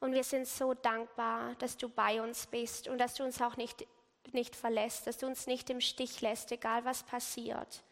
Und 0.00 0.14
wir 0.14 0.24
sind 0.24 0.48
so 0.48 0.72
dankbar, 0.72 1.54
dass 1.56 1.76
du 1.76 1.88
bei 1.88 2.22
uns 2.22 2.46
bist 2.46 2.88
und 2.88 2.98
dass 2.98 3.14
du 3.14 3.24
uns 3.24 3.40
auch 3.42 3.56
nicht, 3.56 3.86
nicht 4.32 4.56
verlässt, 4.56 5.06
dass 5.06 5.18
du 5.18 5.26
uns 5.26 5.46
nicht 5.46 5.68
im 5.68 5.80
Stich 5.80 6.22
lässt, 6.22 6.50
egal 6.52 6.84
was 6.84 7.02
passiert. 7.02 7.82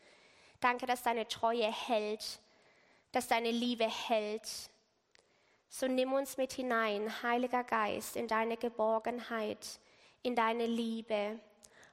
Danke, 0.60 0.86
dass 0.86 1.02
deine 1.02 1.28
Treue 1.28 1.70
hält, 1.70 2.40
dass 3.12 3.28
deine 3.28 3.50
Liebe 3.50 3.86
hält. 3.86 4.48
So 5.68 5.86
nimm 5.86 6.14
uns 6.14 6.38
mit 6.38 6.54
hinein, 6.54 7.22
Heiliger 7.22 7.62
Geist, 7.62 8.16
in 8.16 8.26
deine 8.26 8.56
Geborgenheit, 8.56 9.78
in 10.22 10.34
deine 10.34 10.66
Liebe. 10.66 11.38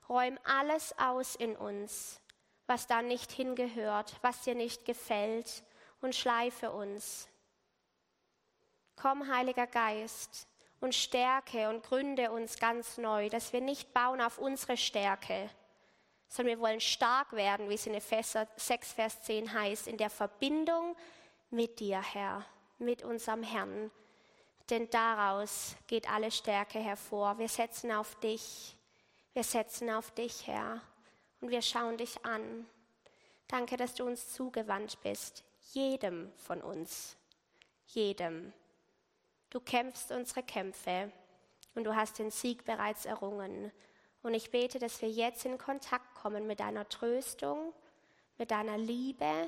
Räum 0.07 0.39
alles 0.45 0.97
aus 0.97 1.35
in 1.35 1.55
uns, 1.55 2.21
was 2.67 2.87
da 2.87 3.01
nicht 3.01 3.31
hingehört, 3.31 4.15
was 4.21 4.41
dir 4.41 4.55
nicht 4.55 4.85
gefällt 4.85 5.63
und 6.01 6.15
schleife 6.15 6.71
uns. 6.71 7.27
Komm, 8.95 9.27
Heiliger 9.27 9.67
Geist, 9.67 10.47
und 10.81 10.93
stärke 10.93 11.69
und 11.69 11.83
gründe 11.83 12.31
uns 12.31 12.59
ganz 12.59 12.97
neu, 12.97 13.29
dass 13.29 13.53
wir 13.53 13.61
nicht 13.61 13.93
bauen 13.93 14.21
auf 14.21 14.37
unsere 14.37 14.77
Stärke, 14.77 15.49
sondern 16.27 16.57
wir 16.57 16.61
wollen 16.61 16.81
stark 16.81 17.33
werden, 17.33 17.69
wie 17.69 17.75
es 17.75 17.87
in 17.87 17.93
Epheser 17.93 18.47
6, 18.55 18.93
Vers 18.93 19.21
10 19.23 19.53
heißt, 19.53 19.87
in 19.87 19.97
der 19.97 20.09
Verbindung 20.09 20.95
mit 21.49 21.79
dir, 21.79 22.01
Herr, 22.01 22.45
mit 22.77 23.03
unserem 23.03 23.43
Herrn. 23.43 23.89
Denn 24.69 24.89
daraus 24.89 25.75
geht 25.87 26.11
alle 26.11 26.31
Stärke 26.31 26.79
hervor. 26.79 27.37
Wir 27.37 27.49
setzen 27.49 27.91
auf 27.91 28.19
dich. 28.19 28.75
Wir 29.33 29.43
setzen 29.43 29.89
auf 29.91 30.11
dich, 30.11 30.47
Herr 30.47 30.81
und 31.41 31.49
wir 31.49 31.61
schauen 31.61 31.97
dich 31.97 32.25
an. 32.25 32.65
Danke, 33.47 33.77
dass 33.77 33.93
du 33.93 34.05
uns 34.05 34.33
zugewandt 34.33 35.01
bist, 35.01 35.43
jedem 35.73 36.31
von 36.37 36.61
uns, 36.61 37.15
jedem. 37.87 38.53
Du 39.49 39.59
kämpfst 39.59 40.11
unsere 40.11 40.43
Kämpfe 40.43 41.11
und 41.75 41.83
du 41.83 41.95
hast 41.95 42.19
den 42.19 42.31
Sieg 42.31 42.65
bereits 42.65 43.05
errungen. 43.05 43.71
Und 44.23 44.33
ich 44.33 44.49
bete, 44.49 44.79
dass 44.79 45.01
wir 45.01 45.09
jetzt 45.09 45.45
in 45.45 45.57
Kontakt 45.57 46.15
kommen 46.15 46.47
mit 46.47 46.59
deiner 46.59 46.89
Tröstung, 46.89 47.73
mit 48.37 48.49
deiner 48.49 48.77
Liebe, 48.77 49.47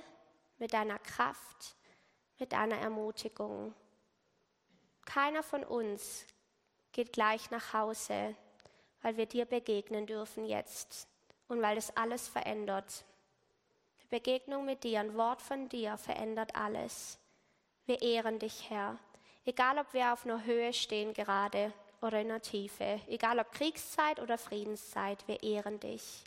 mit 0.60 0.74
deiner 0.74 1.00
Kraft, 1.00 1.76
mit 2.38 2.52
deiner 2.52 2.78
Ermutigung. 2.78 3.74
Keiner 5.06 5.42
von 5.42 5.64
uns 5.64 6.26
geht 6.92 7.14
gleich 7.14 7.50
nach 7.50 7.74
Hause, 7.74 8.36
weil 9.02 9.18
wir 9.18 9.26
dir 9.26 9.46
begegnen 9.46 10.06
dürfen 10.06 10.46
jetzt 10.46 11.08
und 11.48 11.62
weil 11.62 11.78
es 11.78 11.96
alles 11.96 12.28
verändert. 12.28 13.06
Die 14.02 14.08
Begegnung 14.08 14.66
mit 14.66 14.84
dir, 14.84 15.00
ein 15.00 15.16
Wort 15.16 15.42
von 15.42 15.70
dir 15.70 15.98
verändert 15.98 16.56
alles. 16.56 17.20
Wir 17.86 18.02
ehren 18.02 18.40
dich, 18.40 18.70
Herr. 18.70 18.98
Egal, 19.46 19.80
ob 19.80 19.94
wir 19.94 20.14
auf 20.14 20.26
einer 20.26 20.44
Höhe 20.44 20.74
stehen 20.74 21.14
gerade 21.14 21.72
oder 22.02 22.22
in 22.22 22.28
der 22.28 22.42
Tiefe, 22.42 23.00
egal 23.08 23.40
ob 23.40 23.52
Kriegszeit 23.52 24.20
oder 24.20 24.38
Friedenszeit, 24.38 25.26
wir 25.28 25.42
ehren 25.42 25.80
dich. 25.80 26.24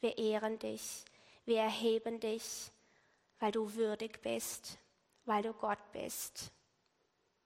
Wir 0.00 0.18
ehren 0.18 0.58
dich. 0.58 1.04
Wir 1.44 1.60
erheben 1.60 2.20
dich, 2.20 2.70
weil 3.38 3.52
du 3.52 3.72
würdig 3.74 4.20
bist, 4.20 4.78
weil 5.24 5.42
du 5.42 5.52
Gott 5.54 5.78
bist. 5.92 6.52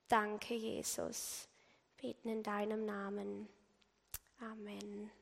Danke, 0.08 0.54
Jesus. 0.54 1.48
Beten 1.96 2.28
in 2.28 2.42
deinem 2.42 2.84
Namen. 2.84 3.48
Amen. 4.40 5.21